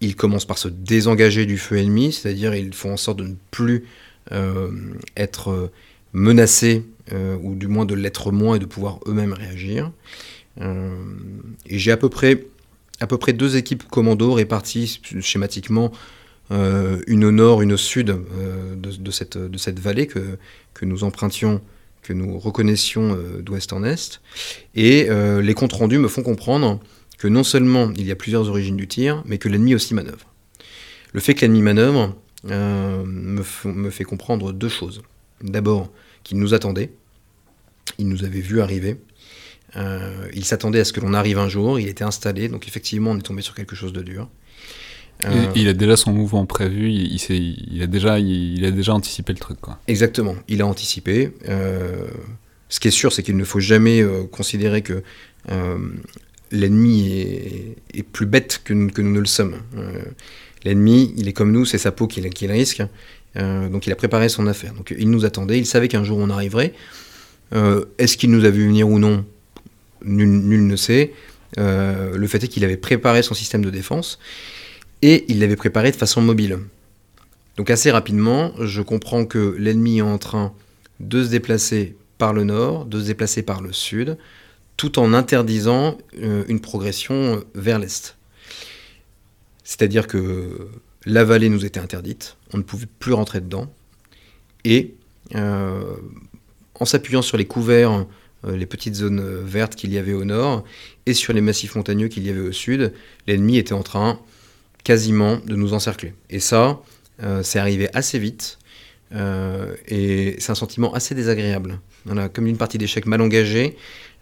ils 0.00 0.16
commencent 0.16 0.46
par 0.46 0.58
se 0.58 0.68
désengager 0.68 1.46
du 1.46 1.58
feu 1.58 1.78
ennemi, 1.78 2.12
c'est-à-dire 2.12 2.54
ils 2.54 2.74
font 2.74 2.94
en 2.94 2.96
sorte 2.96 3.18
de 3.18 3.24
ne 3.24 3.34
plus 3.50 3.84
euh, 4.32 4.70
être 5.16 5.70
menacés, 6.12 6.84
euh, 7.12 7.36
ou 7.40 7.54
du 7.54 7.68
moins 7.68 7.84
de 7.84 7.94
l'être 7.94 8.32
moins 8.32 8.56
et 8.56 8.58
de 8.58 8.66
pouvoir 8.66 8.98
eux-mêmes 9.06 9.32
réagir. 9.32 9.92
et 10.60 11.78
j'ai 11.78 11.92
à 11.92 11.96
peu 11.96 12.08
près 12.08 12.46
à 13.00 13.06
peu 13.06 13.18
près 13.18 13.32
deux 13.32 13.56
équipes 13.56 13.82
commandos 13.88 14.32
réparties 14.32 15.00
schématiquement, 15.20 15.90
une 16.50 17.24
au 17.24 17.30
nord, 17.30 17.62
une 17.62 17.72
au 17.72 17.76
sud 17.78 18.14
de, 18.76 19.10
cette, 19.10 19.38
de 19.38 19.58
cette 19.58 19.78
vallée 19.78 20.06
que, 20.06 20.38
que 20.74 20.84
nous 20.84 21.02
empruntions 21.02 21.62
que 22.02 22.12
nous 22.12 22.38
reconnaissions 22.38 23.16
euh, 23.16 23.40
d'ouest 23.40 23.72
en 23.72 23.84
est. 23.84 24.20
Et 24.74 25.08
euh, 25.08 25.40
les 25.40 25.54
comptes 25.54 25.72
rendus 25.72 25.98
me 25.98 26.08
font 26.08 26.22
comprendre 26.22 26.80
que 27.18 27.28
non 27.28 27.44
seulement 27.44 27.92
il 27.96 28.06
y 28.06 28.10
a 28.10 28.16
plusieurs 28.16 28.48
origines 28.48 28.76
du 28.76 28.88
tir, 28.88 29.22
mais 29.24 29.38
que 29.38 29.48
l'ennemi 29.48 29.74
aussi 29.74 29.94
manœuvre. 29.94 30.26
Le 31.12 31.20
fait 31.20 31.34
que 31.34 31.42
l'ennemi 31.42 31.62
manœuvre 31.62 32.16
euh, 32.50 33.04
me, 33.04 33.42
me, 33.64 33.90
fait 33.90 34.04
comprendre 34.04 34.52
deux 34.52 34.68
choses. 34.68 35.02
D'abord, 35.42 35.90
qu'il 36.24 36.38
nous 36.38 36.54
attendait, 36.54 36.90
il 37.98 38.08
nous 38.08 38.24
avait 38.24 38.40
vu 38.40 38.60
arriver, 38.60 38.96
il 40.34 40.44
s'attendait 40.44 40.80
à 40.80 40.84
ce 40.84 40.92
que 40.92 41.00
l'on 41.00 41.14
arrive 41.14 41.38
un 41.38 41.48
jour, 41.48 41.80
il 41.80 41.88
était 41.88 42.04
installé, 42.04 42.48
donc 42.48 42.68
effectivement 42.68 43.12
on 43.12 43.18
est 43.18 43.22
tombé 43.22 43.42
sur 43.42 43.54
quelque 43.54 43.74
chose 43.74 43.92
de 43.92 44.02
dur. 44.02 44.28
Euh, 45.24 45.46
il 45.54 45.68
a 45.68 45.72
déjà 45.72 45.96
son 45.96 46.12
mouvement 46.12 46.46
prévu, 46.46 46.90
il, 46.90 47.14
il, 47.72 47.82
a 47.82 47.86
déjà, 47.86 48.18
il, 48.18 48.64
a 48.64 48.70
déjà 48.70 48.92
anticipé 48.92 49.32
le 49.32 49.38
truc. 49.38 49.60
Quoi. 49.60 49.78
Exactement, 49.86 50.34
il 50.48 50.62
a 50.62 50.66
anticipé. 50.66 51.32
Euh, 51.48 52.06
ce 52.68 52.80
qui 52.80 52.88
est 52.88 52.92
sûr, 52.92 53.12
c'est 53.12 53.22
qu'il 53.22 53.36
ne 53.36 53.44
faut 53.44 53.60
jamais 53.60 54.00
euh, 54.00 54.24
considérer 54.24 54.82
que 54.82 55.02
l'ennemi 56.50 57.76
est, 57.94 58.02
plus 58.02 58.26
bête 58.26 58.60
que, 58.64 58.72
nous, 58.72 58.90
que 58.90 59.02
nous 59.02 59.12
ne 59.12 59.20
le 59.20 59.26
sommes. 59.26 59.56
l'ennemi, 60.64 61.12
il 61.16 61.28
est 61.28 61.32
comme 61.32 61.52
nous, 61.52 61.64
c'est 61.64 61.78
sa 61.78 61.92
peau 61.92 62.06
qui, 62.06 62.28
qui 62.30 62.46
risque. 62.46 62.82
donc 63.36 63.86
il 63.86 63.92
a 63.92 63.96
préparé 63.96 64.28
son 64.28 64.46
affaire. 64.46 64.74
Donc 64.74 64.94
il 64.96 65.10
nous 65.10 65.24
attendait, 65.24 65.58
il 65.58 65.66
savait 65.66 65.88
qu'un 65.88 66.04
jour 66.04 66.18
on 66.18 66.30
arriverait. 66.30 66.74
Est-ce 67.98 68.16
qu'il 68.16 68.30
nous 68.30 68.44
a 68.44 68.50
vu 68.50 68.66
venir 68.66 68.88
ou 68.88 68.98
non? 68.98 69.24
Nul, 70.04 70.28
nul, 70.28 70.66
ne 70.66 70.76
sait. 70.76 71.12
le 71.56 72.26
fait 72.26 72.44
est 72.44 72.48
qu'il 72.48 72.64
avait 72.64 72.76
préparé 72.76 73.22
son 73.22 73.34
système 73.34 73.64
de 73.64 73.70
défense 73.70 74.18
et 75.02 75.24
il 75.28 75.40
l'avait 75.40 75.56
préparé 75.56 75.90
de 75.90 75.96
façon 75.96 76.22
mobile. 76.22 76.58
Donc 77.56 77.70
assez 77.70 77.90
rapidement, 77.90 78.52
je 78.60 78.80
comprends 78.80 79.26
que 79.26 79.56
l'ennemi 79.58 79.98
est 79.98 80.02
en 80.02 80.18
train 80.18 80.54
de 81.00 81.22
se 81.22 81.28
déplacer 81.28 81.96
par 82.18 82.32
le 82.32 82.44
nord, 82.44 82.86
de 82.86 83.00
se 83.00 83.06
déplacer 83.06 83.42
par 83.42 83.60
le 83.60 83.72
sud, 83.72 84.16
tout 84.76 84.98
en 84.98 85.12
interdisant 85.12 85.98
euh, 86.22 86.44
une 86.48 86.60
progression 86.60 87.44
vers 87.54 87.78
l'est. 87.78 88.16
C'est-à-dire 89.64 90.06
que 90.06 90.68
la 91.04 91.24
vallée 91.24 91.48
nous 91.48 91.64
était 91.64 91.80
interdite, 91.80 92.36
on 92.52 92.58
ne 92.58 92.62
pouvait 92.62 92.86
plus 92.98 93.12
rentrer 93.12 93.40
dedans, 93.40 93.72
et 94.64 94.94
euh, 95.34 95.96
en 96.78 96.84
s'appuyant 96.84 97.22
sur 97.22 97.36
les 97.36 97.46
couverts 97.46 98.06
les 98.48 98.66
petites 98.66 98.96
zones 98.96 99.22
vertes 99.44 99.76
qu'il 99.76 99.92
y 99.92 99.98
avait 99.98 100.14
au 100.14 100.24
nord 100.24 100.64
et 101.06 101.14
sur 101.14 101.32
les 101.32 101.40
massifs 101.40 101.76
montagneux 101.76 102.08
qu'il 102.08 102.26
y 102.26 102.30
avait 102.30 102.40
au 102.40 102.50
sud, 102.50 102.92
l'ennemi 103.28 103.56
était 103.56 103.72
en 103.72 103.84
train 103.84 104.18
quasiment 104.84 105.38
de 105.46 105.56
nous 105.56 105.74
encercler. 105.74 106.14
Et 106.30 106.40
ça, 106.40 106.80
c'est 107.42 107.58
arrivé 107.58 107.88
assez 107.94 108.18
vite. 108.18 108.58
et 109.12 110.36
c'est 110.38 110.50
un 110.50 110.56
sentiment 110.56 110.92
assez 110.94 111.14
désagréable. 111.14 111.78
Voilà, 112.04 112.28
comme 112.28 112.46
une 112.46 112.56
partie 112.56 112.78
d'échecs 112.78 113.06
mal 113.06 113.20
engagée, 113.20 113.76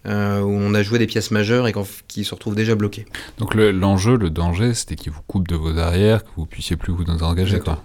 euh, 0.07 0.41
où 0.41 0.49
on 0.49 0.73
a 0.73 0.81
joué 0.81 0.97
des 0.97 1.05
pièces 1.05 1.29
majeures 1.29 1.67
et 1.67 1.73
qui 2.07 2.23
se 2.23 2.33
retrouvent 2.33 2.55
déjà 2.55 2.73
bloquées. 2.73 3.05
Donc 3.37 3.53
l'enjeu, 3.53 4.17
le, 4.17 4.31
danger, 4.31 4.73
c'était 4.73 4.95
qu'il 4.95 5.11
vous 5.11 5.21
coupe 5.27 5.47
de 5.47 5.55
vos 5.55 5.77
arrières, 5.77 6.23
que 6.23 6.29
vous 6.37 6.47
puissiez 6.47 6.75
plus 6.75 6.91
vous 6.91 7.03
engager. 7.03 7.59
Quoi. 7.59 7.83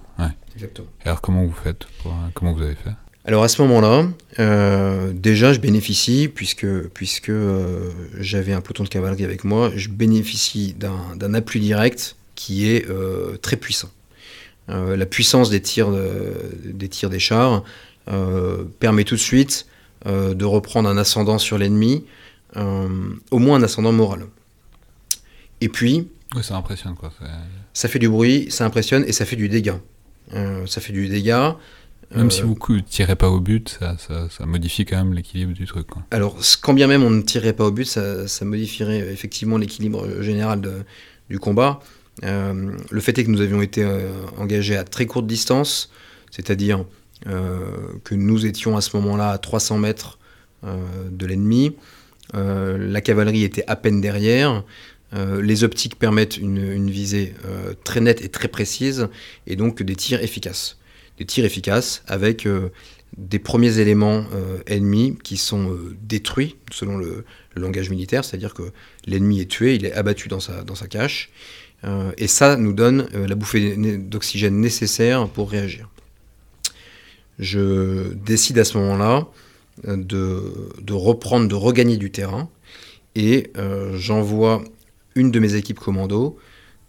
Exactement. 0.54 0.86
Et 1.04 1.08
alors 1.08 1.20
comment 1.20 1.44
vous 1.44 1.52
faites 1.52 1.86
Comment 2.32 2.54
vous 2.54 2.62
avez 2.62 2.74
fait? 2.74 2.92
Alors 3.26 3.42
à 3.42 3.48
ce 3.48 3.60
moment-là, 3.62 4.08
euh, 4.38 5.12
déjà 5.12 5.52
je 5.52 5.60
bénéficie, 5.60 6.30
puisque, 6.34 6.66
puisque 6.88 7.28
euh, 7.28 7.90
j'avais 8.18 8.54
un 8.54 8.62
peloton 8.62 8.84
de 8.84 8.88
cavalerie 8.88 9.24
avec 9.24 9.44
moi, 9.44 9.70
je 9.74 9.90
bénéficie 9.90 10.74
d'un 10.74 11.34
appui 11.34 11.60
direct 11.60 12.16
qui 12.36 12.70
est 12.70 12.86
très 13.42 13.56
puissant. 13.56 13.90
la 14.68 15.06
puissance 15.06 15.50
des 15.50 15.60
tirs, 15.60 15.90
des 16.64 16.88
tirs 16.88 17.10
des 17.10 17.18
chars 17.18 17.64
permet 18.78 19.04
tout 19.04 19.16
de 19.16 19.20
suite 19.20 19.66
euh, 20.06 20.34
de 20.34 20.44
reprendre 20.44 20.88
un 20.88 20.98
ascendant 20.98 21.38
sur 21.38 21.58
l'ennemi, 21.58 22.04
euh, 22.56 22.86
au 23.32 23.38
moins 23.38 23.58
un 23.58 23.62
ascendant 23.64 23.90
moral. 23.90 24.26
Et 25.60 25.68
puis... 25.68 26.08
Oui, 26.36 26.44
ça 26.44 26.54
impressionne 26.54 26.94
quoi. 26.94 27.12
Ça 27.72 27.88
fait 27.88 27.98
du 27.98 28.08
bruit, 28.08 28.46
ça 28.50 28.64
impressionne 28.66 29.04
et 29.08 29.12
ça 29.12 29.24
fait 29.24 29.34
du 29.34 29.48
dégât. 29.48 29.80
Euh, 30.34 30.64
ça 30.66 30.80
fait 30.80 30.92
du 30.92 31.08
dégât. 31.08 31.56
Même 32.14 32.30
si 32.30 32.42
vous 32.42 32.56
ne 32.68 32.80
tirez 32.80 33.16
pas 33.16 33.28
au 33.28 33.40
but, 33.40 33.80
ça, 33.80 33.96
ça, 33.98 34.46
modifie 34.46 34.84
quand 34.84 34.96
même 34.96 35.12
l'équilibre 35.12 35.54
du 35.54 35.66
truc. 35.66 35.88
Quoi. 35.88 36.04
Alors, 36.12 36.38
quand 36.62 36.74
bien 36.74 36.86
même 36.86 37.02
on 37.02 37.10
ne 37.10 37.22
tirait 37.22 37.54
pas 37.54 37.64
au 37.64 37.72
but, 37.72 37.86
ça, 37.86 38.44
modifierait 38.44 38.98
effectivement 39.12 39.56
l'équilibre 39.56 40.22
général 40.22 40.60
du 41.28 41.40
combat. 41.40 41.80
Le 42.22 43.00
fait 43.00 43.18
est 43.18 43.24
que 43.24 43.30
nous 43.30 43.40
avions 43.40 43.62
été 43.62 43.86
engagés 44.38 44.76
à 44.76 44.84
très 44.84 45.06
courte 45.06 45.26
distance, 45.26 45.90
c'est-à-dire 46.30 46.84
euh, 47.26 47.70
que 48.04 48.14
nous 48.14 48.44
étions 48.44 48.76
à 48.76 48.82
ce 48.82 48.94
moment-là 48.96 49.30
à 49.30 49.38
300 49.38 49.78
mètres 49.78 50.18
euh, 50.64 50.76
de 51.10 51.26
l'ennemi. 51.26 51.74
Euh, 52.34 52.76
la 52.76 53.00
cavalerie 53.00 53.42
était 53.42 53.64
à 53.68 53.76
peine 53.76 54.00
derrière. 54.00 54.64
les 55.14 55.64
optiques 55.64 55.98
permettent 55.98 56.36
une, 56.36 56.90
visée 56.90 57.32
très 57.84 58.00
nette 58.00 58.20
et 58.22 58.28
très 58.28 58.48
précise, 58.48 59.08
et 59.46 59.56
donc 59.56 59.82
des 59.82 59.96
tirs 59.96 60.22
efficaces. 60.22 60.76
Des 61.16 61.24
tirs 61.24 61.46
efficaces 61.46 62.02
avec 62.06 62.46
des 63.16 63.38
premiers 63.38 63.78
éléments 63.78 64.26
ennemis 64.66 65.16
qui 65.22 65.38
sont 65.38 65.74
détruits 66.02 66.56
selon 66.70 66.98
le, 66.98 67.24
langage 67.54 67.88
militaire, 67.88 68.22
c'est-à-dire 68.26 68.52
que 68.52 68.64
l'ennemi 69.06 69.40
est 69.40 69.50
tué, 69.50 69.76
il 69.76 69.86
est 69.86 69.92
abattu 69.94 70.28
dans 70.28 70.40
sa, 70.40 70.62
dans 70.62 70.74
sa 70.74 70.88
cache, 70.88 71.30
et 72.18 72.26
ça 72.26 72.56
nous 72.56 72.72
donne 72.72 73.08
la 73.14 73.34
bouffée 73.34 73.76
d'oxygène 73.76 74.60
nécessaire 74.60 75.28
pour 75.28 75.50
réagir 75.50 75.88
je 77.38 78.12
décide 78.14 78.58
à 78.58 78.64
ce 78.64 78.78
moment-là 78.78 79.26
euh, 79.86 79.96
de, 79.96 80.92
reprendre, 80.92 81.48
de 81.48 81.54
regagner 81.54 81.96
du 81.96 82.10
terrain, 82.10 82.48
et 83.14 83.50
euh, 83.56 83.96
j'envoie 83.96 84.62
une 85.14 85.30
de 85.30 85.38
mes 85.38 85.54
équipes 85.54 85.78
commando 85.78 86.38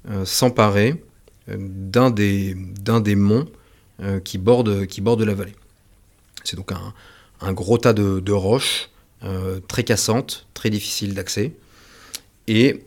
euh, 0.10 0.26
s'emparer 0.26 1.02
d'un 1.48 2.10
des, 2.12 2.56
monts 3.16 3.48
qui 4.26 4.38
borde 4.38 4.68
la 4.68 5.34
vallée. 5.34 5.56
C'est 6.44 6.58
donc 6.58 6.74
un, 7.40 7.54
gros 7.54 7.78
tas 7.78 7.94
de, 7.94 8.32
roches 8.34 8.90
très 9.70 9.86
cassantes, 9.86 10.46
très 10.54 10.70
difficiles 10.70 11.14
d'accès. 11.14 11.54
Et 12.48 12.84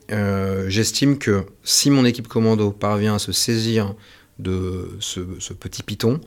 j'estime 0.68 1.18
que 1.18 1.44
si 1.64 1.90
mon 1.90 2.04
équipe 2.04 2.28
commando 2.28 2.70
parvient 2.70 3.16
à 3.16 3.18
se 3.18 3.32
saisir 3.32 3.94
de 4.40 4.96
ce, 5.00 5.52
petit 5.52 5.82
piton, 5.82 6.20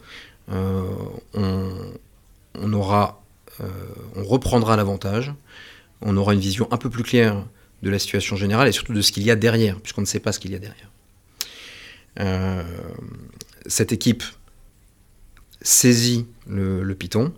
euh, 0.52 0.84
on, 1.34 2.74
aura, 2.74 3.24
euh, 3.62 3.68
on 4.16 4.24
reprendra 4.24 4.76
l'avantage, 4.76 5.34
on 6.02 6.16
aura 6.18 6.34
une 6.34 6.40
vision 6.40 6.68
un 6.72 6.78
peu 6.78 6.90
plus 6.90 7.04
claire 7.04 7.46
de 7.82 7.90
la 7.90 8.00
situation 8.00 8.36
générale 8.36 8.68
et 8.68 8.72
surtout 8.72 8.94
de 8.94 9.02
ce 9.02 9.12
qu'il 9.12 9.24
y 9.24 9.32
a 9.32 9.36
derrière, 9.36 9.80
puisqu'on 9.80 10.02
ne 10.02 10.06
sait 10.06 10.20
pas 10.20 10.32
ce 10.32 10.40
qu'il 10.40 10.52
y 10.52 10.56
a 10.56 10.60
derrière. 10.60 10.90
Euh, 12.20 12.64
cette 13.66 13.92
équipe 13.92 14.24
saisit 15.62 16.28
le, 16.48 16.84
le, 16.84 16.96
Python 16.96 17.34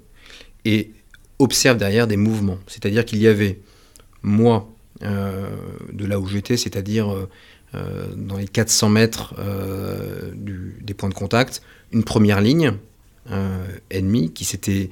et 0.65 0.91
observe 1.39 1.77
derrière 1.77 2.07
des 2.07 2.17
mouvements. 2.17 2.59
C'est-à-dire 2.67 3.05
qu'il 3.05 3.19
y 3.19 3.27
avait, 3.27 3.59
moi, 4.21 4.69
de 5.01 6.05
là 6.05 6.19
où 6.19 6.27
j'étais, 6.27 6.57
c'est-à-dire 6.57 7.27
dans 7.73 8.37
les 8.37 8.47
400 8.47 8.89
mètres 8.89 9.35
des 10.33 10.93
points 10.93 11.09
de 11.09 11.13
contact, 11.13 11.61
une 11.91 12.03
première 12.03 12.41
ligne 12.41 12.73
euh, 13.31 13.65
ennemi 13.89 14.31
qui 14.31 14.45
s'était 14.45 14.91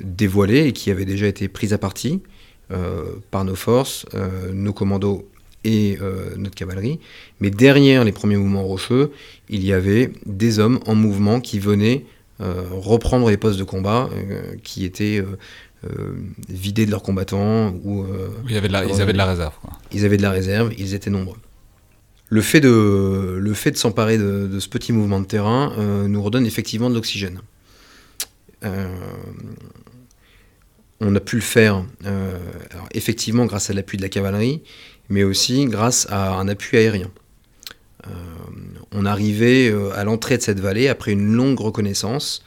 dévoilé 0.00 0.66
et 0.66 0.72
qui 0.72 0.90
avait 0.90 1.04
déjà 1.04 1.26
été 1.26 1.46
pris 1.46 1.74
à 1.74 1.78
partie 1.78 2.22
euh, 2.70 3.16
par 3.30 3.44
nos 3.44 3.54
forces, 3.54 4.06
euh, 4.14 4.50
nos 4.54 4.72
commandos 4.72 5.28
et 5.62 5.98
notre 6.36 6.54
cavalerie. 6.54 7.00
Mais 7.40 7.50
derrière 7.50 8.04
les 8.04 8.12
premiers 8.12 8.36
mouvements 8.36 8.62
rocheux, 8.62 9.10
il 9.48 9.64
y 9.64 9.72
avait 9.72 10.12
des 10.24 10.60
hommes 10.60 10.78
en 10.86 10.94
mouvement 10.94 11.40
qui 11.40 11.58
venaient 11.58 12.04
reprendre 12.38 13.28
les 13.30 13.36
postes 13.36 13.58
de 13.58 13.64
combat 13.64 14.08
qui 14.62 14.84
étaient 14.84 15.24
vidés 16.48 16.86
de 16.86 16.90
leurs 16.90 17.02
combattants. 17.02 17.74
Ou, 17.84 18.06
ils 18.48 18.56
avaient 18.56 18.68
de 18.68 18.72
la 18.72 18.80
réserve. 18.80 19.52
Ils 19.92 20.04
avaient 20.04 20.16
de 20.16 20.22
la 20.22 20.30
réserve, 20.30 20.72
ils 20.78 20.94
étaient 20.94 21.10
nombreux. 21.10 21.38
Le 22.28 22.40
fait 22.40 22.60
de, 22.60 23.38
le 23.40 23.54
fait 23.54 23.70
de 23.70 23.76
s'emparer 23.76 24.18
de, 24.18 24.58
ce 24.58 24.68
petit 24.68 24.92
mouvement 24.92 25.20
de 25.20 25.26
terrain 25.26 25.74
nous 26.06 26.22
redonne 26.22 26.46
effectivement 26.46 26.90
de 26.90 26.94
l'oxygène. 26.94 27.40
Euh, 28.64 28.88
on 31.00 31.14
a 31.14 31.20
pu 31.20 31.36
le 31.36 31.42
faire 31.42 31.84
euh, 32.06 32.38
effectivement 32.92 33.44
grâce 33.44 33.68
à 33.68 33.74
l'appui 33.74 33.98
de 33.98 34.02
la 34.02 34.08
cavalerie, 34.08 34.62
mais 35.08 35.24
aussi 35.24 35.66
grâce 35.66 36.06
à 36.10 36.34
un 36.34 36.48
appui 36.48 36.78
aérien. 36.78 37.10
Euh, 38.06 38.10
on 38.92 39.04
arrivait 39.04 39.72
à 39.94 40.04
l'entrée 40.04 40.38
de 40.38 40.42
cette 40.42 40.60
vallée 40.60 40.88
après 40.88 41.12
une 41.12 41.34
longue 41.34 41.60
reconnaissance, 41.60 42.42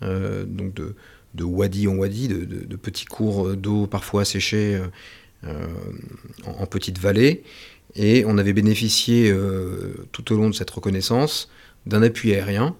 donc 0.00 0.74
de, 0.74 0.96
wadi 1.40 1.88
en 1.88 1.94
wadi, 1.94 2.28
de, 2.28 2.76
petits 2.76 3.06
cours 3.06 3.56
d'eau 3.56 3.86
parfois 3.86 4.22
asséchés 4.22 4.80
en, 5.44 5.50
en, 6.46 6.66
petite 6.66 6.98
vallée, 6.98 7.42
et 7.94 8.24
on 8.26 8.38
avait 8.38 8.52
bénéficié 8.52 9.34
tout 10.12 10.32
au 10.32 10.36
long 10.36 10.50
de 10.50 10.54
cette 10.54 10.70
reconnaissance 10.70 11.48
d'un 11.86 12.02
appui 12.02 12.32
aérien 12.32 12.76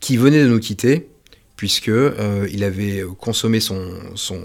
qui 0.00 0.16
venait 0.16 0.42
de 0.42 0.48
nous 0.48 0.60
quitter 0.60 1.08
puisque 1.56 1.88
euh, 1.88 2.48
il 2.52 2.64
avait 2.64 3.04
consommé 3.18 3.60
son, 3.60 3.80
son 4.14 4.40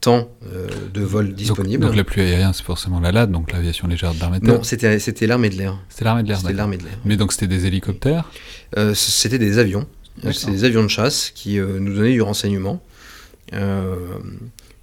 temps 0.00 0.30
euh, 0.52 0.68
de 0.92 1.02
vol 1.02 1.34
disponible. 1.34 1.84
Donc, 1.84 1.94
la 1.94 2.04
pluie 2.04 2.22
aérienne, 2.22 2.52
c'est 2.52 2.64
forcément 2.64 3.00
la 3.00 3.12
LAD, 3.12 3.30
donc 3.30 3.52
l'aviation 3.52 3.86
légère 3.86 4.14
d'armée 4.14 4.40
de 4.40 4.46
terre 4.46 4.54
Non, 4.54 4.62
c'était, 4.62 4.98
c'était 4.98 5.26
l'armée 5.26 5.50
de 5.50 5.56
l'air. 5.56 5.78
C'était 5.88 6.04
l'armée 6.04 6.22
de 6.22 6.28
l'air, 6.28 6.38
C'était 6.38 6.52
l'armée 6.52 6.78
de 6.78 6.84
l'air. 6.84 6.98
Mais 7.04 7.16
donc 7.16 7.32
c'était 7.32 7.46
des 7.46 7.66
hélicoptères? 7.66 8.30
Euh, 8.76 8.94
C'était 8.94 9.38
des 9.38 9.58
avions. 9.58 9.86
C'était 10.32 10.52
des 10.52 10.64
avions 10.64 10.82
de 10.82 10.88
chasse 10.88 11.30
qui 11.34 11.58
nous 11.58 11.94
donnaient 11.94 12.12
du 12.12 12.22
renseignement. 12.22 12.82
ils 13.52 13.58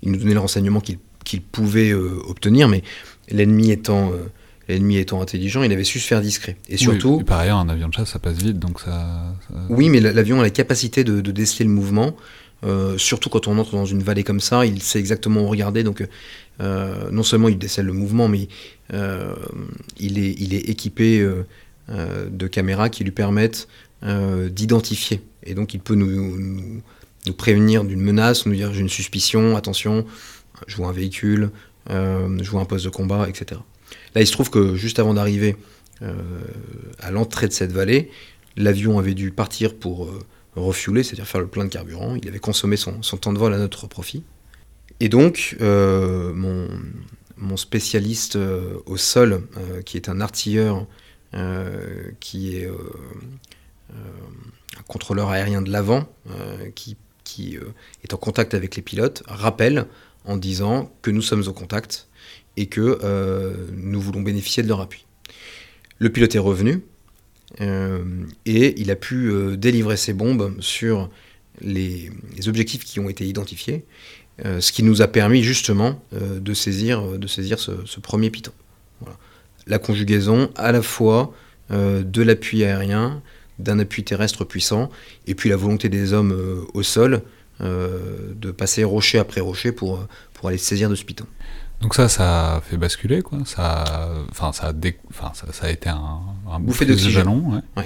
nous 0.03 0.17
donnaient 0.17 0.33
le 0.33 0.39
renseignement 0.39 0.79
qu'ils, 0.79 0.99
qu'ils 1.23 1.41
pouvaient 1.41 1.93
obtenir, 1.93 2.67
mais 2.67 2.83
l'ennemi 3.29 3.71
étant 3.71 4.11
L'ennemi 4.69 4.97
étant 4.97 5.21
intelligent, 5.21 5.61
il 5.63 5.73
avait 5.73 5.83
su 5.83 5.99
se 5.99 6.07
faire 6.07 6.21
discret. 6.21 6.55
Et 6.69 6.77
surtout. 6.77 7.21
par 7.21 7.39
ailleurs, 7.39 7.57
un 7.57 7.67
avion 7.67 7.89
de 7.89 7.93
chasse, 7.93 8.11
ça 8.11 8.19
passe 8.19 8.37
vite, 8.37 8.59
donc 8.59 8.79
ça. 8.79 9.35
Oui, 9.69 9.89
mais 9.89 9.99
l'avion 9.99 10.39
a 10.39 10.43
la 10.43 10.49
capacité 10.49 11.03
de, 11.03 11.19
déceler 11.31 11.65
le 11.65 11.71
mouvement. 11.71 12.15
Euh, 12.63 12.97
surtout 12.97 13.27
quand 13.27 13.49
on 13.49 13.57
entre 13.57 13.71
dans 13.71 13.85
une 13.85 14.01
vallée 14.01 14.23
comme 14.23 14.39
ça, 14.39 14.65
il 14.65 14.81
sait 14.81 14.99
exactement 14.99 15.41
où 15.41 15.47
regarder. 15.47 15.83
Donc, 15.83 16.07
euh, 16.61 17.11
non 17.11 17.23
seulement 17.23 17.49
il 17.49 17.57
décèle 17.57 17.85
le 17.85 17.93
mouvement, 17.93 18.29
mais 18.29 18.47
euh, 18.93 19.33
il, 19.99 20.17
est, 20.17 20.33
il 20.39 20.53
est 20.53 20.69
équipé 20.69 21.27
de 21.89 22.47
caméras 22.47 22.87
qui 22.87 23.03
lui 23.03 23.11
permettent 23.11 23.67
d'identifier. 24.03 25.21
Et 25.43 25.53
donc, 25.53 25.73
il 25.73 25.79
peut 25.79 25.95
nous, 25.95 26.37
nous, 27.25 27.33
prévenir 27.33 27.85
d'une 27.85 28.01
menace, 28.01 28.45
nous 28.45 28.53
dire 28.53 28.73
j'ai 28.73 28.81
une 28.81 28.89
suspicion, 28.89 29.55
attention, 29.55 30.05
je 30.67 30.75
vois 30.75 30.89
un 30.89 30.91
véhicule, 30.91 31.51
je 31.89 32.49
vois 32.49 32.61
un 32.61 32.65
poste 32.65 32.85
de 32.85 32.89
combat, 32.89 33.29
etc. 33.29 33.61
Là, 34.15 34.21
il 34.21 34.27
se 34.27 34.31
trouve 34.31 34.49
que 34.49 34.75
juste 34.75 34.99
avant 34.99 35.13
d'arriver 35.13 35.55
euh, 36.01 36.13
à 36.99 37.11
l'entrée 37.11 37.47
de 37.47 37.53
cette 37.53 37.71
vallée, 37.71 38.11
l'avion 38.57 38.99
avait 38.99 39.13
dû 39.13 39.31
partir 39.31 39.75
pour 39.75 40.05
euh, 40.05 40.19
refueler, 40.55 41.03
c'est-à-dire 41.03 41.27
faire 41.27 41.41
le 41.41 41.47
plein 41.47 41.65
de 41.65 41.69
carburant. 41.69 42.15
Il 42.15 42.27
avait 42.27 42.39
consommé 42.39 42.77
son, 42.77 42.99
temps 43.01 43.33
de 43.33 43.39
vol 43.39 43.53
à 43.53 43.57
notre 43.57 43.87
profit. 43.87 44.23
Et 44.99 45.09
donc, 45.09 45.57
euh, 45.61 46.33
mon, 46.33 46.67
spécialiste 47.57 48.37
au 48.85 48.97
sol, 48.97 49.43
qui 49.85 49.97
est 49.97 50.09
un 50.09 50.21
artilleur, 50.21 50.87
qui 52.19 52.55
est 52.55 52.69
un 53.93 54.83
contrôleur 54.87 55.29
aérien 55.29 55.61
de 55.61 55.71
l'avant, 55.71 56.07
qui, 56.75 56.97
qui 57.23 57.57
est 58.03 58.13
en 58.13 58.17
contact 58.17 58.53
avec 58.53 58.75
les 58.75 58.81
pilotes, 58.81 59.23
rappelle 59.27 59.85
en 60.25 60.37
disant 60.37 60.91
que 61.01 61.11
nous 61.11 61.21
sommes 61.21 61.47
au 61.47 61.53
contact 61.53 62.07
et 62.57 62.67
que 62.67 62.99
nous 63.75 64.01
voulons 64.01 64.21
bénéficier 64.21 64.63
de 64.63 64.67
leur 64.67 64.81
appui. 64.81 65.05
Le 65.99 66.09
pilote 66.09 66.35
est 66.35 66.39
revenu 66.39 66.83
et 67.59 68.81
il 68.81 68.91
a 68.91 68.95
pu 68.95 69.57
délivrer 69.57 69.97
ses 69.97 70.13
bombes 70.13 70.55
sur 70.59 71.09
les, 71.61 72.11
objectifs 72.47 72.83
qui 72.83 72.99
ont 72.99 73.09
été 73.09 73.25
identifiés, 73.25 73.85
ce 74.43 74.71
qui 74.71 74.83
nous 74.83 75.01
a 75.01 75.07
permis 75.07 75.43
justement 75.43 76.01
de 76.11 76.53
saisir, 76.53 77.17
de 77.17 77.27
saisir 77.27 77.59
ce, 77.59 77.99
premier 77.99 78.29
piton. 78.29 78.51
La 79.67 79.79
conjugaison 79.79 80.51
à 80.55 80.71
la 80.71 80.81
fois 80.81 81.33
de 81.69 82.21
l'appui 82.21 82.63
aérien, 82.63 83.21
d'un 83.63 83.79
appui 83.79 84.03
terrestre 84.03 84.43
puissant, 84.43 84.89
et 85.27 85.35
puis 85.35 85.49
la 85.49 85.55
volonté 85.55 85.89
des 85.89 86.13
hommes 86.13 86.31
euh, 86.31 86.61
au 86.73 86.83
sol 86.83 87.21
euh, 87.61 88.33
de 88.35 88.51
passer 88.51 88.83
rocher 88.83 89.19
après 89.19 89.41
rocher 89.41 89.71
pour, 89.71 90.05
pour 90.33 90.49
aller 90.49 90.57
saisir 90.57 90.89
de 90.89 90.95
ce 90.95 91.03
piton. 91.03 91.25
Donc 91.81 91.95
ça, 91.95 92.07
ça 92.07 92.55
a 92.55 92.61
fait 92.61 92.77
basculer, 92.77 93.21
quoi. 93.21 93.39
Ça, 93.45 93.83
enfin, 94.31 94.53
ça, 94.53 94.67
a 94.67 94.73
enfin, 95.09 95.31
ça, 95.33 95.67
a 95.67 95.69
été 95.69 95.89
un, 95.89 96.21
un 96.49 96.59
bouffée 96.59 96.85
d'oxygène. 96.85 97.27
Ouais. 97.75 97.83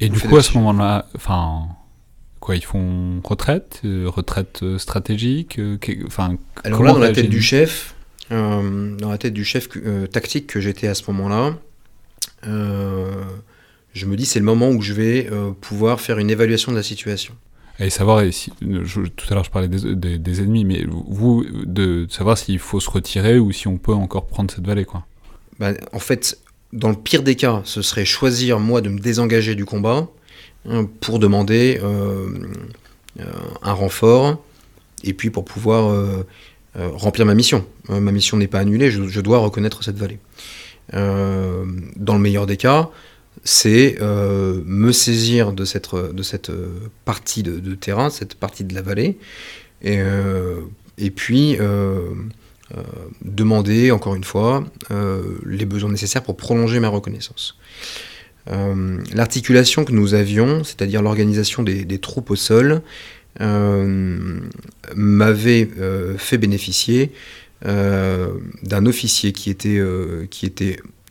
Et 0.00 0.08
du 0.08 0.18
coup, 0.18 0.36
à 0.36 0.42
ce 0.42 0.54
moment-là, 0.58 1.06
enfin, 1.14 1.68
quoi, 2.40 2.56
ils 2.56 2.64
font 2.64 3.20
retraite, 3.22 3.80
euh, 3.84 4.08
retraite 4.08 4.64
stratégique, 4.78 5.60
enfin. 6.06 6.36
Alors 6.64 6.82
là, 6.82 6.92
dans 6.92 6.98
la 6.98 7.12
tête 7.12 7.30
du 7.30 7.42
chef, 7.42 7.94
dans 8.30 9.10
la 9.10 9.18
tête 9.18 9.34
du 9.34 9.44
chef 9.44 9.68
tactique 10.10 10.48
que 10.48 10.60
j'étais 10.60 10.88
à 10.88 10.94
ce 10.94 11.04
moment-là, 11.10 11.54
je 13.98 14.06
me 14.06 14.16
dis 14.16 14.24
c'est 14.24 14.38
le 14.38 14.44
moment 14.44 14.70
où 14.70 14.80
je 14.80 14.92
vais 14.92 15.28
euh, 15.30 15.50
pouvoir 15.50 16.00
faire 16.00 16.18
une 16.18 16.30
évaluation 16.30 16.72
de 16.72 16.76
la 16.76 16.82
situation. 16.82 17.34
Et 17.80 17.90
savoir, 17.90 18.24
si, 18.32 18.50
tout 18.50 19.26
à 19.30 19.34
l'heure 19.34 19.44
je 19.44 19.50
parlais 19.50 19.68
des, 19.68 20.40
ennemis, 20.40 20.64
mais 20.64 20.84
vous, 20.88 21.44
de, 21.64 22.06
savoir 22.10 22.36
s'il 22.36 22.58
faut 22.58 22.80
se 22.80 22.90
retirer 22.90 23.38
ou 23.38 23.52
si 23.52 23.68
on 23.68 23.78
peut 23.78 23.92
encore 23.92 24.26
prendre 24.26 24.50
cette 24.50 24.66
vallée, 24.66 24.84
quoi. 24.84 25.06
Bah, 25.60 25.72
en 25.92 26.00
fait, 26.00 26.38
dans 26.72 26.88
le 26.88 26.96
pire 26.96 27.22
des 27.22 27.36
cas, 27.36 27.62
ce 27.64 27.82
serait 27.82 28.04
choisir 28.04 28.58
moi 28.58 28.80
de 28.80 28.88
me 28.88 28.98
désengager 28.98 29.54
du 29.54 29.64
combat 29.64 30.08
hein, 30.68 30.88
pour 31.00 31.20
demander 31.20 31.80
euh, 31.82 32.28
euh, 33.20 33.24
un 33.62 33.72
renfort 33.72 34.42
et 35.04 35.14
puis 35.14 35.30
pour 35.30 35.44
pouvoir 35.44 36.14
remplir 36.74 37.26
ma 37.26 37.34
mission. 37.34 37.64
ma 37.88 38.12
mission 38.12 38.36
n'est 38.36 38.48
pas 38.48 38.58
annulée, 38.58 38.90
je, 38.90 39.06
je, 39.06 39.20
dois 39.20 39.38
reconnaître 39.38 39.84
cette 39.84 39.96
vallée. 39.96 40.18
dans 40.92 42.14
le 42.14 42.18
meilleur 42.18 42.46
des 42.46 42.56
cas, 42.56 42.90
c'est 43.44 43.96
euh, 44.00 44.60
me 44.64 44.92
saisir 44.92 45.52
de 45.52 45.64
cette, 45.64 45.94
euh, 45.94 46.68
partie 47.04 47.42
de, 47.42 47.74
terrain, 47.74 48.10
cette 48.10 48.34
partie 48.34 48.64
de 48.64 48.74
la 48.74 48.82
vallée, 48.82 49.18
et, 49.82 49.98
euh, 49.98 50.60
puis 51.14 51.56
demander 53.22 53.92
encore 53.92 54.14
une 54.14 54.24
fois 54.24 54.66
les 55.46 55.64
besoins 55.64 55.90
nécessaires 55.90 56.22
pour 56.22 56.36
prolonger 56.36 56.80
ma 56.80 56.88
reconnaissance. 56.88 57.56
L'articulation 59.14 59.84
que 59.84 59.92
nous 59.92 60.14
avions, 60.14 60.64
c'est-à-dire 60.64 61.00
l'organisation 61.00 61.62
des, 61.62 61.98
troupes 61.98 62.30
au 62.30 62.36
sol, 62.36 62.82
m'avait 64.96 65.68
fait 66.18 66.38
bénéficier 66.38 67.12
d'un 67.62 68.86
officier 68.86 69.32
qui 69.32 69.50
était 69.50 69.80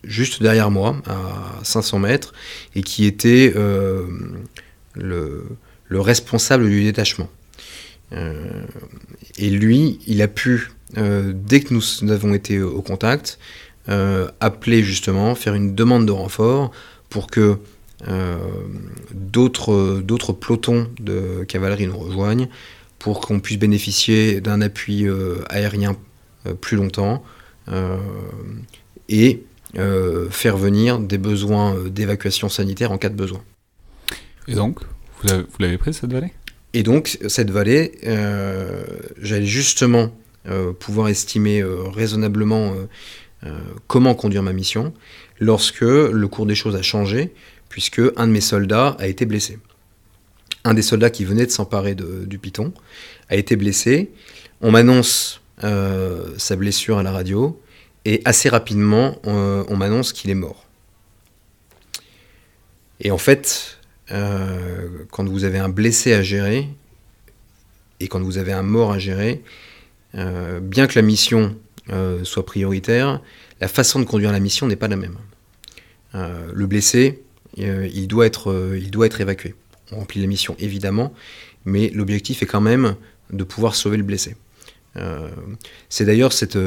juste 0.03 0.41
derrière 0.41 0.71
moi, 0.71 0.97
à 1.07 1.63
500 1.63 1.99
mètres, 1.99 2.33
et 2.75 2.81
qui 2.81 3.05
était 3.05 3.53
euh, 3.55 4.05
le, 4.95 5.45
responsable 5.91 6.67
du 6.69 6.83
détachement. 6.83 7.29
Euh, 8.13 8.63
et 9.37 9.49
lui, 9.49 9.99
il 10.07 10.21
a 10.21 10.27
pu, 10.27 10.71
euh, 10.97 11.33
dès 11.35 11.61
que 11.61 11.73
nous 11.73 12.11
avons 12.11 12.33
été 12.33 12.61
au 12.61 12.81
contact, 12.81 13.39
appeler 14.41 14.83
justement, 14.83 15.33
faire 15.33 15.53
une 15.53 15.73
demande 15.73 16.05
de 16.05 16.11
renfort 16.11 16.71
pour 17.09 17.27
que 17.27 17.57
d'autres 19.13 20.33
pelotons 20.33 20.89
de 20.99 21.45
cavalerie 21.47 21.87
nous 21.87 21.97
rejoignent, 21.97 22.49
pour 22.99 23.21
qu'on 23.21 23.39
puisse 23.39 23.57
bénéficier 23.57 24.41
d'un 24.41 24.59
appui 24.59 25.07
aérien 25.49 25.95
plus 26.59 26.75
longtemps. 26.75 27.23
et 29.07 29.46
faire 30.29 30.57
venir 30.57 30.99
des 30.99 31.17
besoins 31.17 31.75
euh, 31.75 31.89
d'évacuation 31.89 32.49
sanitaire 32.49 32.91
en 32.91 32.97
cas 32.97 33.09
de 33.09 33.15
besoin. 33.15 33.43
Et 34.47 34.55
donc, 34.55 34.79
vous 35.23 35.45
l'avez 35.59 35.77
prise 35.77 35.97
cette 35.97 36.11
vallée? 36.11 36.31
Et 36.73 36.83
donc, 36.83 37.17
cette 37.27 37.49
vallée, 37.49 37.97
euh, 38.05 38.83
j'allais 39.21 39.45
justement 39.45 40.11
pouvoir 40.79 41.09
estimer 41.09 41.61
raisonnablement 41.61 42.73
comment 43.87 44.15
conduire 44.15 44.43
ma 44.43 44.53
mission 44.53 44.93
lorsque 45.41 45.81
le 45.81 46.25
cours 46.29 46.45
des 46.45 46.55
choses 46.55 46.77
a 46.77 46.81
changé, 46.81 47.33
puisque 47.67 47.99
un 48.15 48.27
de 48.27 48.31
mes 48.31 48.39
soldats 48.39 48.95
a 48.97 49.07
été 49.07 49.25
blessé. 49.25 49.59
Un 50.63 50.73
des 50.73 50.81
soldats 50.81 51.09
qui 51.09 51.25
venait 51.25 51.45
de 51.45 51.51
s'emparer 51.51 51.95
du 51.95 52.39
piton 52.39 52.71
a 53.27 53.35
été 53.35 53.57
blessé. 53.57 54.09
On 54.61 54.71
m'annonce 54.71 55.41
sa 55.59 56.55
blessure 56.55 56.97
à 56.97 57.03
la 57.03 57.11
radio. 57.11 57.59
Et 58.07 58.21
assez 58.23 58.47
rapidement, 58.47 59.19
on, 59.25 59.75
m'annonce 59.75 60.13
qu'il 60.13 60.29
est 60.29 60.33
mort. 60.47 60.65
Et 63.01 63.11
en 63.11 63.17
fait, 63.17 63.79
euh, 64.11 64.87
quand 65.11 65.27
vous 65.27 65.43
avez 65.43 65.59
un 65.59 65.67
blessé 65.67 66.13
à 66.13 66.21
gérer, 66.21 66.69
et 67.99 68.07
quand 68.07 68.21
vous 68.21 68.37
avez 68.37 68.53
un 68.53 68.63
mort 68.63 68.93
à 68.93 68.97
gérer, 68.97 69.43
euh, 70.15 70.61
bien 70.61 70.87
que 70.87 70.97
la 70.97 71.01
mission 71.01 71.57
euh, 71.89 72.23
soit 72.23 72.45
prioritaire, 72.45 73.21
la 73.59 73.67
façon 73.67 73.99
de 73.99 74.05
conduire 74.05 74.31
la 74.31 74.39
mission 74.39 74.67
n'est 74.67 74.77
pas 74.77 74.87
la 74.87 74.95
même. 74.95 75.17
le 76.13 76.65
blessé, 76.65 77.21
il, 77.57 78.07
doit 78.07 78.25
être, 78.25 78.73
il 78.79 78.89
doit 78.89 79.07
être 79.07 79.19
évacué. 79.19 79.53
On 79.91 79.97
remplit 79.97 80.21
la 80.21 80.27
mission 80.27 80.55
évidemment, 80.59 81.13
mais 81.65 81.89
l'objectif 81.89 82.41
est 82.41 82.45
quand 82.45 82.61
même 82.61 82.95
de 83.33 83.43
pouvoir 83.43 83.75
sauver 83.75 83.97
le 83.97 84.03
blessé. 84.03 84.37
C'est 85.89 86.05
d'ailleurs 86.05 86.31
cette, 86.31 86.57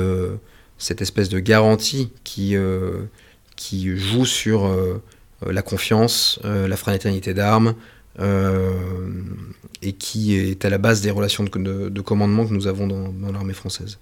cette 0.81 1.03
espèce 1.03 1.29
de 1.29 1.39
garantie 1.39 2.11
qui, 2.25 2.57
euh, 2.57 3.05
joue 3.97 4.25
sur 4.25 4.65
euh, 4.65 5.01
la 5.47 5.63
confiance, 5.63 6.41
euh, 6.45 6.67
la 6.67 6.77
fraternité 6.77 7.35
d'armes, 7.35 7.77
et 9.83 9.93
qui 9.95 10.35
est 10.35 10.65
à 10.67 10.69
la 10.69 10.77
base 10.77 11.01
des 11.01 11.11
relations 11.11 11.45
de, 11.45 12.01
commandement 12.03 12.47
que 12.47 12.53
nous 12.53 12.67
avons 12.67 12.87
dans, 12.87 13.33
l'armée 13.33 13.55
française. 13.55 13.99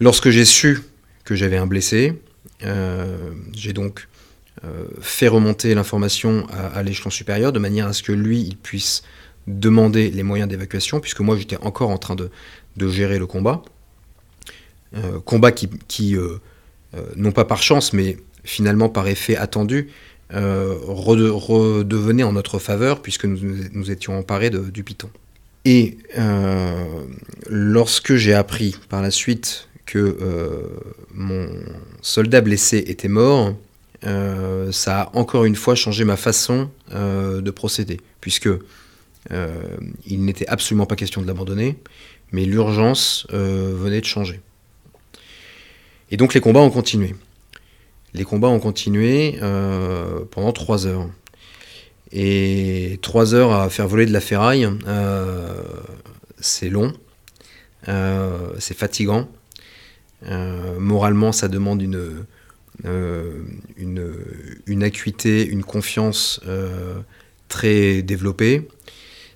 Lorsque 0.00 0.30
j'ai 0.30 0.46
su 0.46 0.80
que 1.24 1.34
j'avais 1.34 1.58
un 1.58 1.66
blessé, 1.66 2.14
j'ai 3.52 3.74
donc 3.74 4.08
fait 5.02 5.28
remonter 5.28 5.74
l'information 5.74 6.46
à, 6.48 6.82
l'échelon 6.82 7.10
supérieur 7.10 7.52
de 7.52 7.58
manière 7.58 7.86
à 7.86 7.92
ce 7.92 8.02
que 8.02 8.12
lui, 8.12 8.40
il 8.40 8.56
puisse 8.56 9.02
demander 9.46 10.10
les 10.10 10.22
moyens 10.22 10.48
d'évacuation, 10.48 10.98
puisque 11.00 11.20
moi 11.20 11.36
j'étais 11.36 11.58
encore 11.58 11.90
en 11.90 11.98
train 11.98 12.14
de 12.14 12.88
gérer 12.88 13.18
le 13.18 13.26
combat. 13.26 13.62
Euh, 14.94 15.20
combat 15.20 15.50
qui, 15.52 16.16
euh, 16.16 16.40
euh, 16.94 17.02
non 17.16 17.32
pas 17.32 17.44
par 17.44 17.62
chance, 17.62 17.92
mais 17.92 18.18
finalement 18.44 18.88
par 18.88 19.08
effet 19.08 19.36
attendu, 19.36 19.88
redevenait 20.30 22.24
en 22.24 22.32
notre 22.32 22.58
faveur 22.58 23.00
puisque 23.00 23.26
nous, 23.26 23.38
nous 23.72 23.90
étions 23.90 24.18
emparés 24.18 24.50
du 24.50 24.82
Python. 24.82 25.08
Et 25.64 25.98
lorsque 27.48 28.16
j'ai 28.16 28.34
appris 28.34 28.76
par 28.88 29.02
la 29.02 29.12
suite 29.12 29.68
que 29.84 30.16
mon 31.14 31.48
soldat 32.02 32.40
blessé 32.40 32.78
était 32.88 33.08
mort, 33.08 33.54
ça 34.02 35.02
a 35.02 35.10
encore 35.16 35.44
une 35.44 35.54
fois 35.54 35.76
changé 35.76 36.04
ma 36.04 36.16
façon 36.16 36.70
de 36.92 37.50
procéder, 37.52 38.00
puisque 38.20 38.48
il 39.30 40.24
n'était 40.24 40.48
absolument 40.48 40.86
pas 40.86 40.96
question 40.96 41.22
de 41.22 41.26
l'abandonner, 41.28 41.78
mais 42.32 42.44
l'urgence 42.46 43.28
venait 43.30 44.00
de 44.00 44.06
changer. 44.06 44.40
Et 46.10 46.16
donc 46.16 46.34
les 46.34 46.40
combats 46.40 46.60
ont 46.60 46.70
continué. 46.70 47.14
Les 48.14 48.24
combats 48.24 48.48
ont 48.48 48.60
continué 48.60 49.38
euh, 49.42 50.24
pendant 50.30 50.52
trois 50.52 50.86
heures. 50.86 51.08
Et 52.12 52.98
trois 53.02 53.34
heures 53.34 53.52
à 53.52 53.68
faire 53.68 53.88
voler 53.88 54.06
de 54.06 54.12
la 54.12 54.20
ferraille, 54.20 54.68
euh, 54.86 55.62
c'est 56.38 56.70
long, 56.70 56.92
euh, 57.88 58.52
c'est 58.58 58.76
fatigant. 58.76 59.28
moralement, 60.78 61.32
ça 61.32 61.48
demande 61.48 61.82
une, 61.82 62.24
une, 62.84 64.14
une, 64.66 64.82
acuité, 64.84 65.44
une 65.46 65.64
confiance 65.64 66.40
très 67.48 68.02
développée. 68.02 68.68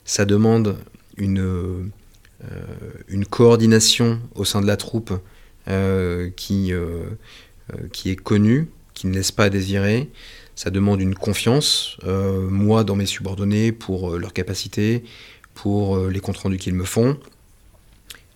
Ça 0.05 0.25
demande 0.25 0.77
une, 1.17 1.91
une 3.09 3.27
coordination 3.27 4.21
au 4.35 4.45
sein 4.45 4.61
de 4.61 4.67
la 4.67 4.77
troupe 4.77 5.13
qui, 6.37 6.73
euh, 6.73 7.05
euh, 7.73 7.77
qui 7.93 8.11
est 8.11 8.17
connu, 8.17 8.69
qui 8.95 9.07
ne 9.07 9.15
laisse 9.15 9.31
pas 9.31 9.45
à 9.45 9.51
désirer. 9.51 10.09
Ça 10.57 10.71
demande 10.71 11.01
une 11.01 11.15
confiance, 11.15 11.97
moi 12.05 12.85
dans 12.85 12.95
mes 12.95 13.07
subordonnés, 13.07 13.73
pour 13.73 14.19
leur 14.19 14.35
capacité, 14.35 15.05
pour 15.55 15.97
les 15.97 16.21
comptes 16.21 16.37
rendus 16.37 16.59
qu'ils 16.59 16.75
me 16.75 16.85
font. 16.85 17.19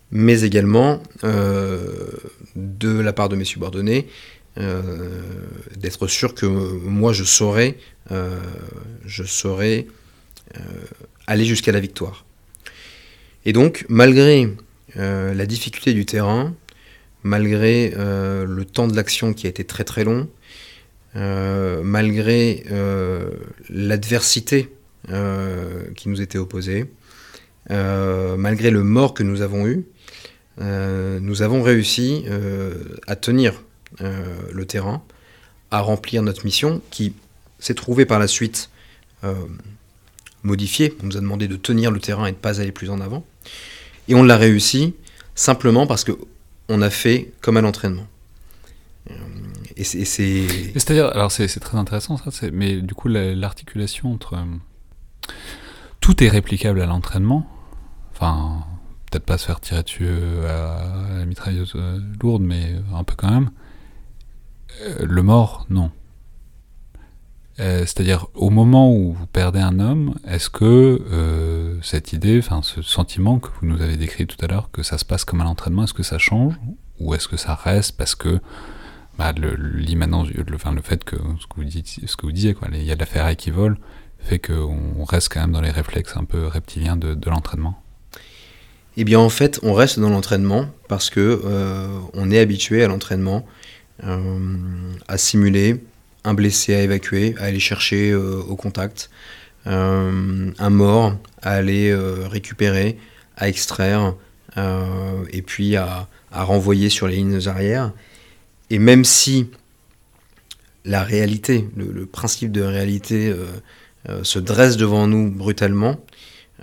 mais 0.09 0.41
également 0.41 1.03
de 1.23 2.99
la 2.99 3.13
part 3.13 3.29
de 3.29 3.35
mes 3.35 3.45
subordonnés, 3.45 4.07
d'être 4.57 6.07
sûr 6.07 6.33
que 6.33 6.47
moi 6.47 7.13
je 7.13 7.23
saurais, 7.23 7.77
je 8.09 9.23
saurais 9.23 9.85
aller 11.27 11.45
jusqu'à 11.45 11.73
la 11.73 11.79
victoire. 11.79 12.25
Et 13.45 13.53
donc, 13.53 13.85
malgré 13.87 14.49
la 14.95 15.45
difficulté 15.45 15.93
du 15.93 16.07
terrain, 16.07 16.55
malgré 17.25 17.89
le 17.89 18.63
temps 18.63 18.87
de 18.87 18.95
l'action 18.95 19.33
qui 19.33 19.47
a 19.47 19.49
été 19.49 19.65
très 19.65 19.83
très 19.83 20.03
long, 20.03 20.29
euh, 21.17 21.81
malgré 21.81 22.65
euh, 22.71 23.29
l'adversité 23.69 24.69
euh, 25.11 25.85
qui 25.95 26.09
nous 26.09 26.21
était 26.21 26.37
opposée, 26.37 26.91
malgré 27.69 28.69
le 28.69 28.83
mort 28.83 29.13
que 29.13 29.23
nous 29.23 29.41
avons 29.41 29.65
eu, 29.65 29.85
nous 30.59 31.41
avons 31.41 31.63
réussi 31.63 32.25
à 33.07 33.15
tenir 33.15 33.63
le 33.99 34.65
terrain, 34.65 35.03
à 35.71 35.79
remplir 35.79 36.21
notre 36.21 36.45
mission 36.45 36.81
qui 36.91 37.13
s'est 37.59 37.73
trouvée 37.73 38.05
par 38.05 38.19
la 38.19 38.27
suite 38.27 38.69
modifiée. 40.43 40.95
On 41.01 41.07
nous 41.07 41.17
a 41.17 41.21
demandé 41.21 41.47
de 41.47 41.55
tenir 41.55 41.89
le 41.89 41.99
terrain 41.99 42.27
et 42.27 42.31
de 42.31 42.37
ne 42.37 42.41
pas 42.41 42.61
aller 42.61 42.71
plus 42.71 42.91
en 42.91 43.01
avant. 43.01 43.25
Et 44.07 44.13
on 44.13 44.21
l'a 44.21 44.37
réussi 44.37 44.93
simplement 45.33 45.87
parce 45.87 46.03
qu'on 46.67 46.81
a 46.81 46.89
fait 46.89 47.33
comme 47.41 47.57
à 47.57 47.61
l'entraînement. 47.61 48.07
C'est-à-dire, 49.83 51.07
alors 51.07 51.31
c'est 51.31 51.47
très 51.59 51.77
intéressant 51.77 52.17
ça, 52.17 52.29
mais 52.51 52.81
du 52.81 52.93
coup, 52.93 53.07
l'articulation 53.07 54.13
entre. 54.13 54.35
Euh, 54.35 55.31
tout 55.99 56.23
est 56.23 56.29
réplicable 56.29 56.81
à 56.81 56.85
l'entraînement. 56.85 57.47
Enfin, 58.11 58.63
peut-être 59.09 59.25
pas 59.25 59.37
se 59.37 59.47
faire 59.47 59.59
tirer 59.59 59.83
dessus 59.83 60.05
euh, 60.07 61.15
à 61.15 61.17
la 61.19 61.25
mitrailleuse 61.25 61.73
euh, 61.75 61.99
lourde, 62.21 62.43
mais 62.43 62.75
un 62.93 63.03
peu 63.03 63.15
quand 63.17 63.31
même. 63.31 63.49
le 65.01 65.21
mort, 65.23 65.65
non. 65.69 65.91
C'est-à-dire, 67.57 68.27
au 68.33 68.49
moment 68.49 68.91
où 68.91 69.13
vous 69.13 69.27
perdez 69.27 69.59
un 69.59 69.79
homme, 69.79 70.15
est-ce 70.27 70.49
que 70.49 71.79
cette 71.81 72.11
idée, 72.11 72.41
ce 72.41 72.81
sentiment 72.81 73.39
que 73.39 73.47
vous 73.47 73.67
nous 73.67 73.81
avez 73.81 73.95
décrit 73.95 74.27
tout 74.27 74.37
à 74.43 74.47
l'heure, 74.47 74.69
que 74.71 74.83
ça 74.83 74.97
se 74.97 75.05
passe 75.05 75.23
comme 75.23 75.39
à 75.39 75.45
l'entraînement, 75.45 75.85
est-ce 75.85 75.93
que 75.93 76.03
ça 76.03 76.17
change 76.17 76.55
Ou 76.99 77.13
est-ce 77.15 77.29
que 77.29 77.37
ça 77.37 77.55
reste 77.55 77.95
parce 77.97 78.15
que 78.15 78.41
bah, 79.17 79.33
l'immanence, 79.57 80.27
le, 80.29 80.81
fait 80.81 81.03
que 81.03 81.15
ce 81.39 81.47
que 81.47 81.55
vous, 81.55 81.63
disiez, 82.31 82.55
il 82.73 82.83
y 82.83 82.91
a 82.91 82.95
de 82.95 82.99
la 82.99 83.05
ferraille 83.05 83.37
qui 83.37 83.51
vole, 83.51 83.77
fait 84.19 84.39
qu'on 84.39 85.03
reste 85.05 85.31
quand 85.31 85.41
même 85.41 85.51
dans 85.51 85.61
les 85.61 85.71
réflexes 85.71 86.17
un 86.17 86.25
peu 86.25 86.47
reptiliens 86.47 86.97
de, 86.97 87.29
l'entraînement? 87.29 87.81
Eh 88.97 89.03
bien, 89.03 89.19
en 89.19 89.29
fait, 89.29 89.59
on 89.63 89.73
reste 89.73 89.99
dans 89.99 90.09
l'entraînement 90.09 90.67
parce 90.87 91.09
que 91.09 91.41
euh, 91.45 91.87
on 92.13 92.31
est 92.31 92.39
habitué 92.39 92.83
à 92.83 92.87
l'entraînement, 92.87 93.45
euh, 94.03 94.93
à 95.07 95.17
simuler 95.17 95.83
un 96.25 96.33
blessé 96.33 96.75
à 96.75 96.81
évacuer, 96.81 97.35
à 97.39 97.45
aller 97.45 97.59
chercher 97.59 98.11
euh, 98.11 98.41
au 98.47 98.55
contact, 98.55 99.09
un 99.67 100.69
mort 100.69 101.17
à 101.41 101.53
aller 101.53 101.91
récupérer, 102.29 102.99
à 103.35 103.49
extraire, 103.49 104.13
et 104.55 105.41
puis 105.41 105.75
à, 105.75 106.07
à 106.31 106.43
renvoyer 106.43 106.89
sur 106.89 107.07
les 107.07 107.15
lignes 107.15 107.47
arrières. 107.47 107.91
Et 108.69 108.77
même 108.77 109.05
si 109.05 109.47
la 110.85 111.03
réalité, 111.03 111.67
le, 111.75 112.05
principe 112.05 112.51
de 112.51 112.61
réalité 112.61 113.29
euh, 113.29 113.47
euh, 114.09 114.23
se 114.23 114.37
dresse 114.39 114.77
devant 114.77 115.07
nous 115.07 115.31
brutalement, 115.31 115.99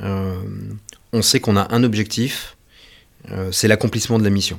euh, 0.01 0.41
on 1.13 1.23
sait 1.23 1.41
qu'on 1.41 1.57
a 1.57 1.75
un 1.75 1.83
objectif, 1.83 2.57
c'est 3.53 3.69
l'accomplissement 3.69 4.19
de 4.19 4.25
la 4.25 4.31
mission. 4.31 4.59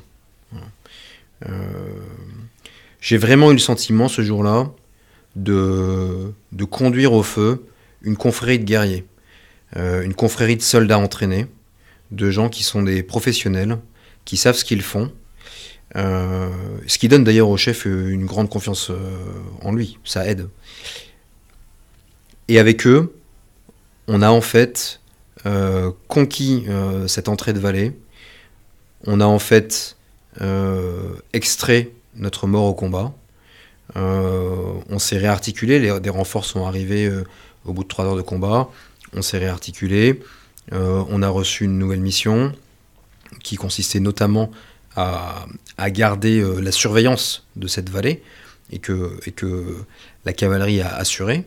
J'ai 3.01 3.17
vraiment 3.17 3.49
eu 3.49 3.53
le 3.53 3.59
sentiment 3.59 4.07
ce 4.07 4.21
jour-là 4.21 4.71
de, 5.35 6.33
conduire 6.69 7.13
au 7.13 7.23
feu 7.23 7.65
une 8.01 8.17
confrérie 8.17 8.59
de 8.59 8.65
guerriers, 8.65 9.05
une 9.75 10.13
confrérie 10.13 10.57
de 10.57 10.61
soldats 10.61 10.99
entraînés, 10.99 11.47
de 12.11 12.29
gens 12.29 12.49
qui 12.49 12.63
sont 12.63 12.83
des 12.83 13.03
professionnels, 13.03 13.77
qui 14.25 14.37
savent 14.37 14.55
ce 14.55 14.65
qu'ils 14.65 14.81
font, 14.81 15.11
euh, 15.95 16.49
ce 16.87 16.97
qui 16.97 17.07
donne 17.07 17.23
d'ailleurs 17.23 17.49
au 17.49 17.57
chef 17.57 17.85
une 17.85 18.25
grande 18.25 18.49
confiance 18.49 18.89
euh, 18.89 18.95
en 19.61 19.73
lui, 19.73 19.99
ça 20.03 20.25
aide. 20.27 20.49
Et 22.47 22.59
avec 22.59 22.87
eux, 22.87 23.15
on 24.07 24.21
a 24.21 24.29
en 24.29 24.41
fait 24.41 25.01
euh, 25.45 25.91
conquis 26.07 26.65
cette 27.07 27.29
entrée 27.29 27.53
de 27.53 27.59
vallée, 27.59 27.93
on 29.05 29.19
a 29.19 29.25
en 29.25 29.39
fait 29.39 29.97
extrait 31.33 31.91
notre 32.15 32.47
mort 32.47 32.65
au 32.65 32.73
combat, 32.73 33.13
on 33.95 34.99
s'est 34.99 35.17
réarticulé, 35.17 35.99
des 35.99 36.09
renforts 36.09 36.45
sont 36.45 36.65
arrivés 36.65 37.11
au 37.65 37.73
bout 37.73 37.83
de 37.83 37.87
trois 37.87 38.05
heures 38.05 38.15
de 38.15 38.21
combat, 38.21 38.69
on 39.15 39.21
s'est 39.21 39.37
réarticulé, 39.37 40.21
on 40.71 41.21
a 41.21 41.29
reçu 41.29 41.65
une 41.65 41.77
nouvelle 41.77 42.01
mission 42.01 42.53
qui 43.43 43.55
consistait 43.55 43.99
notamment 43.99 44.51
à, 44.95 45.45
garder 45.89 46.39
euh, 46.39 46.59
la 46.59 46.71
surveillance 46.71 47.47
de 47.55 47.67
cette 47.67 47.89
vallée 47.89 48.21
et 48.71 48.79
que, 48.79 49.17
la 50.25 50.33
cavalerie 50.33 50.81
a 50.81 50.95
assuré. 50.95 51.45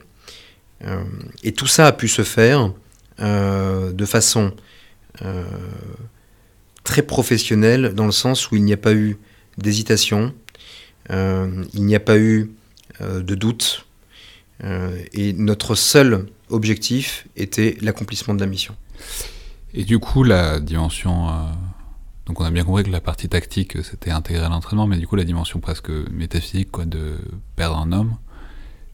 Euh, 0.83 1.03
et 1.43 1.53
tout 1.53 1.67
ça 1.67 1.87
a 1.87 1.91
pu 1.91 2.07
se 2.07 2.23
faire 2.23 2.71
euh, 3.19 3.91
de 3.91 4.05
façon 4.05 4.53
très 6.83 7.01
professionnelle 7.01 7.95
dans 7.95 8.05
le 8.05 8.11
sens 8.11 8.51
où 8.51 8.55
il 8.55 8.63
n'y 8.63 8.73
a 8.73 8.77
pas 8.77 8.93
eu 8.93 9.17
d'hésitation, 9.57 10.31
il 11.09 11.85
n'y 11.85 11.95
a 11.95 11.99
pas 11.99 12.17
eu 12.17 12.51
de 12.99 13.35
doute, 13.35 13.85
et 14.63 15.33
notre 15.33 15.75
seul 15.75 16.27
objectif 16.49 17.27
était 17.35 17.77
l'accomplissement 17.81 18.33
de 18.33 18.39
la 18.39 18.47
mission. 18.47 18.75
Et 19.73 19.83
du 19.83 19.99
coup, 19.99 20.23
la 20.23 20.59
dimension 20.59 21.27
donc 22.27 22.41
on 22.41 22.43
a 22.43 22.51
bien 22.51 22.65
compris 22.65 22.83
que 22.83 22.91
la 22.91 22.99
partie 22.99 23.29
tactique, 23.29 23.81
c'était 23.83 24.11
intégré 24.11 24.43
à 24.43 24.49
l'entraînement, 24.49 24.85
mais 24.85 24.97
du 24.97 25.07
coup 25.07 25.15
la 25.15 25.23
dimension 25.23 25.61
presque 25.61 25.89
métaphysique 26.11 26.77
de 26.85 27.17
perdre 27.55 27.77
un 27.77 27.93
homme, 27.93 28.17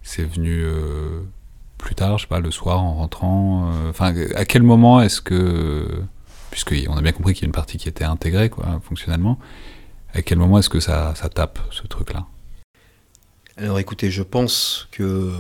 c'est 0.04 0.24
venu 0.24 0.62
euh, 0.64 1.22
plus 1.80 1.96
tard, 1.96 2.20
je 2.20 2.24
sais 2.24 2.28
pas, 2.28 2.40
le 2.40 2.52
soir 2.52 2.84
en 2.84 2.94
rentrant. 2.94 3.72
Euh, 3.74 3.90
enfin, 3.90 4.14
à 4.36 4.46
quel 4.46 4.62
moment 4.62 5.02
est-ce 5.02 5.20
que, 5.20 6.04
puisqu'on 6.52 6.96
a 6.96 7.02
bien 7.02 7.12
compris 7.12 7.34
qu'il 7.34 7.42
y 7.42 7.46
a 7.46 7.48
une 7.48 7.54
partie 7.54 7.78
qui 7.78 7.90
était 7.90 8.04
intégrée 8.04 8.52
quoi, 8.52 8.80
fonctionnellement, 8.84 9.40
à 10.14 10.22
quel 10.22 10.38
moment 10.38 10.60
est-ce 10.60 10.70
que 10.70 10.80
ça, 10.80 11.14
ça 11.16 11.30
tape 11.30 11.60
ce 11.72 11.86
truc-là? 11.88 12.26
Alors 13.58 13.80
écoutez, 13.80 14.10
je 14.10 14.24
pense 14.24 14.88
que 14.92 15.32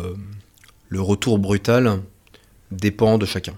le 0.89 1.01
retour 1.01 1.39
brutal 1.39 2.01
dépend 2.71 3.17
de 3.17 3.25
chacun. 3.25 3.53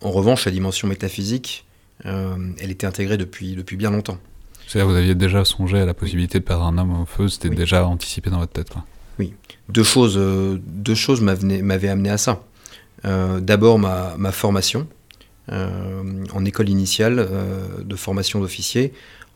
En 0.00 0.10
revanche, 0.10 0.44
la 0.44 0.52
dimension 0.52 0.86
métaphysique, 0.86 1.66
euh, 2.04 2.36
elle 2.60 2.70
était 2.70 2.86
intégrée 2.86 3.16
depuis, 3.16 3.56
depuis 3.56 3.76
bien 3.76 3.90
longtemps. 3.90 4.18
C'est-à-dire 4.66 4.88
vous 4.88 4.96
aviez 4.96 5.14
déjà 5.14 5.44
songé 5.44 5.80
à 5.80 5.86
la 5.86 5.94
possibilité 5.94 6.38
de 6.38 6.44
perdre 6.44 6.64
un 6.64 6.76
homme 6.78 7.00
au 7.00 7.06
feu, 7.06 7.28
c'était 7.28 7.50
déjà 7.50 7.86
anticipé 7.86 8.30
dans 8.30 8.38
votre 8.38 8.52
tête 8.52 8.72
Oui. 9.18 9.32
Deux 9.68 9.84
choses, 9.84 10.16
euh, 10.16 10.60
deux 10.66 10.94
choses 10.94 11.20
m'avaient 11.20 11.88
amené 11.88 12.10
à 12.10 12.18
ça. 12.18 12.42
Euh, 13.04 13.40
d'abord 13.40 13.78
ma, 13.78 14.14
ma, 14.16 14.32
formation. 14.32 14.86
en 15.48 16.44
école 16.44 16.68
initiale 16.68 17.28
de 17.84 17.96
formation 17.96 18.40
d'officier, 18.40 18.92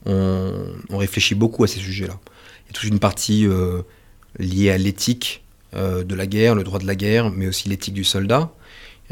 on, 0.06 0.96
réfléchit 0.96 1.34
beaucoup 1.34 1.64
à 1.64 1.66
ces 1.66 1.80
sujets-là. 1.80 2.18
Il 2.18 2.68
y 2.68 2.70
a 2.70 2.72
toute 2.72 2.88
une 2.88 2.98
partie 2.98 3.46
liée 4.38 4.70
à 4.70 4.78
l'éthique 4.78 5.44
de 5.74 6.14
la 6.14 6.26
guerre, 6.26 6.54
le 6.54 6.64
droit 6.64 6.78
de 6.78 6.86
la 6.86 6.94
guerre, 6.94 7.30
mais 7.30 7.46
aussi 7.46 7.68
l'éthique 7.68 7.94
du 7.94 8.04
soldat. 8.04 8.52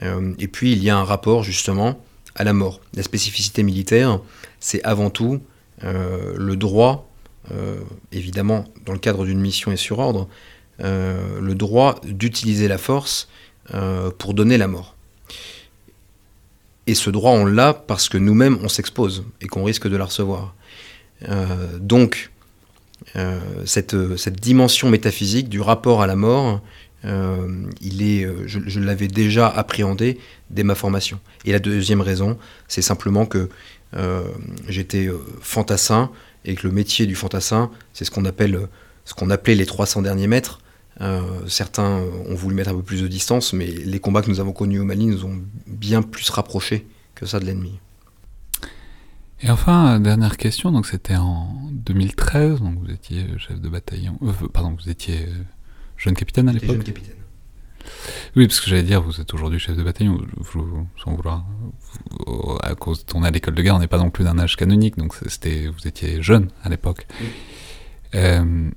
et 0.02 0.48
puis 0.48 0.72
il 0.72 0.82
y 0.82 0.90
a 0.90 0.96
un 0.96 1.04
rapport 1.04 1.42
justement 1.42 2.00
à 2.38 2.44
la 2.44 2.52
mort. 2.52 2.80
La 2.94 3.02
spécificité 3.02 3.62
militaire, 3.62 4.20
c'est 4.60 4.82
avant 4.84 5.10
tout 5.10 5.40
euh, 5.84 6.34
le 6.36 6.56
droit, 6.56 7.08
euh, 7.52 7.80
évidemment 8.12 8.64
dans 8.86 8.92
le 8.92 8.98
cadre 8.98 9.24
d'une 9.24 9.40
mission 9.40 9.72
et 9.72 9.76
sur 9.76 9.98
ordre, 9.98 10.28
euh, 10.80 11.40
le 11.40 11.54
droit 11.54 12.00
d'utiliser 12.04 12.68
la 12.68 12.78
force 12.78 13.28
pour 14.16 14.32
donner 14.32 14.56
la 14.56 14.66
mort. 14.66 14.96
Et 16.86 16.94
ce 16.94 17.10
droit, 17.10 17.32
on 17.32 17.44
l'a 17.44 17.74
parce 17.74 18.08
que 18.08 18.16
nous-mêmes, 18.16 18.58
on 18.62 18.68
s'expose 18.70 19.24
et 19.42 19.46
qu'on 19.46 19.62
risque 19.62 19.86
de 19.86 19.96
la 19.96 20.06
recevoir. 20.06 20.54
Donc, 21.80 22.30
cette, 23.64 24.16
cette, 24.16 24.40
dimension 24.40 24.90
métaphysique 24.90 25.48
du 25.48 25.60
rapport 25.60 26.02
à 26.02 26.06
la 26.06 26.14
mort, 26.14 26.60
euh, 27.04 27.66
euh, 27.92 28.42
je, 28.46 28.80
l'avais 28.80 29.08
déjà 29.08 29.48
appréhendé 29.48 30.18
dès 30.50 30.62
ma 30.62 30.74
formation. 30.74 31.20
Et 31.44 31.52
la 31.52 31.58
deuxième 31.58 32.00
raison, 32.00 32.38
c'est 32.66 32.82
simplement 32.82 33.26
que 33.26 33.48
euh, 33.94 34.22
j'étais 34.68 35.08
fantassin 35.40 36.10
et 36.44 36.54
que 36.54 36.66
le 36.66 36.72
métier 36.72 37.06
du 37.06 37.14
fantassin, 37.14 37.70
c'est 37.92 38.04
ce 38.04 38.10
qu'on 38.10 38.24
appelle, 38.24 38.68
ce 39.04 39.14
qu'on 39.14 39.30
appelait 39.30 39.54
les 39.54 39.66
300 39.66 40.02
derniers 40.02 40.26
mètres. 40.26 40.60
certains 41.46 42.02
ont 42.26 42.34
voulu 42.34 42.54
mettre 42.54 42.70
un 42.70 42.74
peu 42.74 42.82
plus 42.82 43.02
de 43.02 43.08
distance, 43.08 43.52
mais 43.52 43.66
les 43.66 44.00
combats 44.00 44.22
que 44.22 44.30
nous 44.30 44.40
avons 44.40 44.52
connus 44.52 44.80
au 44.80 44.84
Mali 44.84 45.06
nous 45.06 45.24
ont 45.24 45.40
bien 45.66 46.02
plus 46.02 46.28
rapprochés 46.30 46.86
que 47.14 47.26
ça 47.26 47.38
de 47.38 47.44
l'ennemi. 47.44 47.78
Et 49.40 49.50
enfin, 49.50 50.00
dernière 50.00 50.36
question, 50.36 50.72
donc 50.72 50.86
c'était 50.86 51.16
en 51.16 51.48
2013, 51.72 52.60
donc 52.60 52.78
vous 52.78 52.90
étiez 52.90 53.26
chef 53.38 53.60
de 53.60 53.68
bataillon, 53.68 54.18
euh, 54.22 54.48
pardon, 54.52 54.76
vous 54.80 54.90
étiez 54.90 55.26
euh, 55.28 55.42
jeune 55.96 56.14
capitaine 56.14 56.48
à 56.48 56.52
l'époque 56.52 56.70
jeune 56.70 56.82
capitaine. 56.82 57.14
Oui, 58.36 58.46
parce 58.46 58.60
que 58.60 58.68
j'allais 58.68 58.82
dire, 58.82 59.00
vous 59.00 59.20
êtes 59.20 59.32
aujourd'hui 59.32 59.58
chef 59.58 59.76
de 59.76 59.82
bataillon, 59.82 60.20
sans 61.02 61.14
vouloir, 61.14 61.44
à 62.62 62.74
cause 62.74 63.04
de 63.04 63.10
tourner 63.10 63.28
à 63.28 63.30
l'école 63.30 63.54
de 63.54 63.62
guerre, 63.62 63.76
on 63.76 63.78
n'est 63.78 63.86
pas 63.86 63.98
non 63.98 64.10
plus 64.10 64.24
d'un 64.24 64.38
âge 64.38 64.56
canonique, 64.56 64.98
donc 64.98 65.14
c'était, 65.26 65.68
vous 65.68 65.86
étiez 65.86 66.20
jeune 66.20 66.48
à 66.64 66.68
l'époque. 66.68 67.06
Oui. 67.20 67.26
Euh, 68.14 68.70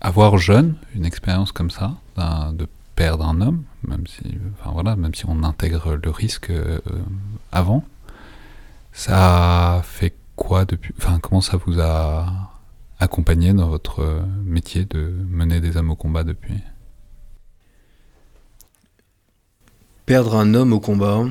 avoir 0.00 0.38
jeune 0.38 0.76
une 0.94 1.04
expérience 1.04 1.52
comme 1.52 1.70
ça, 1.70 1.96
de 2.16 2.66
perdre 2.96 3.26
un 3.26 3.40
homme, 3.40 3.64
même 3.86 4.06
si, 4.06 4.22
enfin 4.58 4.72
voilà, 4.72 4.96
même 4.96 5.14
si 5.14 5.24
on 5.26 5.42
intègre 5.42 5.98
le 6.02 6.10
risque 6.10 6.50
euh, 6.50 6.80
avant, 7.52 7.84
ça 8.92 9.82
fait 9.84 10.14
quoi 10.36 10.64
depuis, 10.64 10.94
enfin 10.98 11.18
comment 11.20 11.40
ça 11.40 11.56
vous 11.56 11.80
a 11.80 12.50
accompagné 12.98 13.52
dans 13.52 13.68
votre 13.68 14.00
euh, 14.00 14.22
métier 14.44 14.84
de 14.84 15.12
mener 15.28 15.60
des 15.60 15.76
hommes 15.76 15.90
au 15.90 15.96
combat 15.96 16.24
depuis? 16.24 16.58
Perdre 20.06 20.36
un 20.36 20.54
homme 20.54 20.72
au 20.72 20.80
combat, 20.80 21.24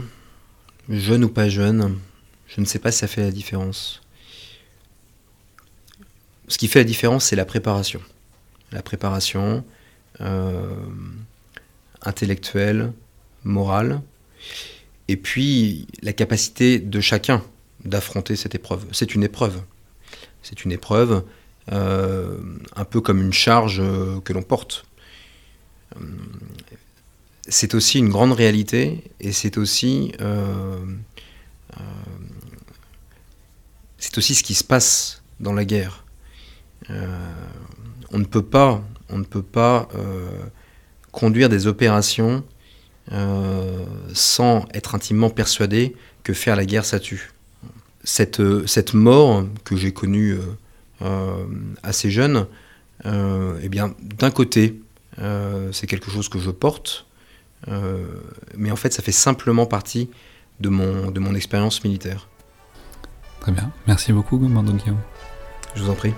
jeune 0.90 1.24
ou 1.24 1.30
pas 1.30 1.50
jeune, 1.50 2.00
je 2.48 2.62
ne 2.62 2.66
sais 2.66 2.80
pas 2.80 2.92
si 2.92 3.00
ça 3.00 3.08
fait 3.08 3.22
la 3.22 3.32
différence. 3.32 4.02
Ce 6.48 6.58
qui 6.58 6.68
fait 6.68 6.80
la 6.80 6.86
différence, 6.86 7.26
c'est 7.26 7.36
la 7.36 7.46
préparation. 7.46 8.02
La 8.72 8.82
préparation 8.82 9.64
euh, 10.22 10.76
intellectuelle, 12.02 12.92
morale, 13.44 14.02
et 15.10 15.18
puis 15.18 15.88
la 16.04 16.14
capacité 16.14 16.78
de 16.78 17.02
chacun 17.02 17.44
d'affronter 17.84 18.36
cette 18.36 18.54
épreuve. 18.54 18.86
C'est 18.92 19.16
une 19.16 19.24
épreuve. 19.24 19.60
C'est 20.44 20.64
une 20.64 20.72
épreuve 20.72 21.24
euh, 21.72 22.38
un 22.76 22.86
peu 22.86 23.02
comme 23.02 23.20
une 23.20 23.34
charge 23.34 23.80
euh, 23.80 24.20
que 24.22 24.34
l'on 24.34 24.44
porte. 24.44 24.86
Euh, 25.96 26.00
c'est 27.48 27.74
aussi 27.74 27.98
une 27.98 28.10
grande 28.10 28.34
réalité 28.34 29.04
et 29.20 29.32
c'est 29.32 29.58
aussi 29.58 30.14
c'est 33.98 34.18
aussi 34.20 34.36
ce 34.36 34.44
qui 34.44 34.54
se 34.54 34.64
passe 34.64 35.24
dans 35.40 35.54
la 35.54 35.66
guerre. 35.66 36.06
On 36.90 38.20
ne 38.20 38.26
peut 38.26 38.44
pas 38.44 38.84
on 39.10 39.18
ne 39.18 39.24
peut 39.24 39.42
pas 39.42 39.90
conduire 41.12 41.50
des 41.50 41.66
opérations 41.66 42.44
euh, 43.12 43.86
sans 44.14 44.68
être 44.74 44.94
intimement 44.94 45.30
persuadé 45.30 45.96
que 46.24 46.34
faire 46.34 46.56
la 46.56 46.66
guerre 46.66 46.86
ça 46.86 47.00
tue. 47.00 47.32
Cette, 48.04 48.40
euh, 48.40 48.68
cette 48.68 48.94
mort 48.94 49.46
que 49.64 49.76
j'ai 49.76 49.92
connue 49.94 50.38
euh, 51.02 51.46
assez 51.84 52.12
jeune, 52.12 52.46
eh 53.06 53.70
bien 53.70 53.96
d'un 54.02 54.32
côté 54.32 54.82
c'est 55.72 55.88
quelque 55.88 56.12
chose 56.12 56.30
que 56.30 56.40
je 56.40 56.52
porte, 56.52 57.06
mais 58.56 58.72
en 58.72 58.76
fait, 58.78 58.94
ça 58.94 59.02
fait 59.02 59.12
simplement 59.12 59.66
partie 59.66 60.10
de 60.60 60.70
mon, 60.70 61.12
de 61.12 61.20
mon 61.20 61.36
expérience 61.36 61.84
militaire. 61.84 62.28
Très 63.42 63.52
bien. 63.52 63.72
Merci 63.88 64.14
beaucoup, 64.14 64.38
Commandant 64.38 64.74
Guillaume. 64.74 65.00
Je 65.76 65.84
vous 65.84 65.90
en 65.90 65.96
prie. 65.96 66.14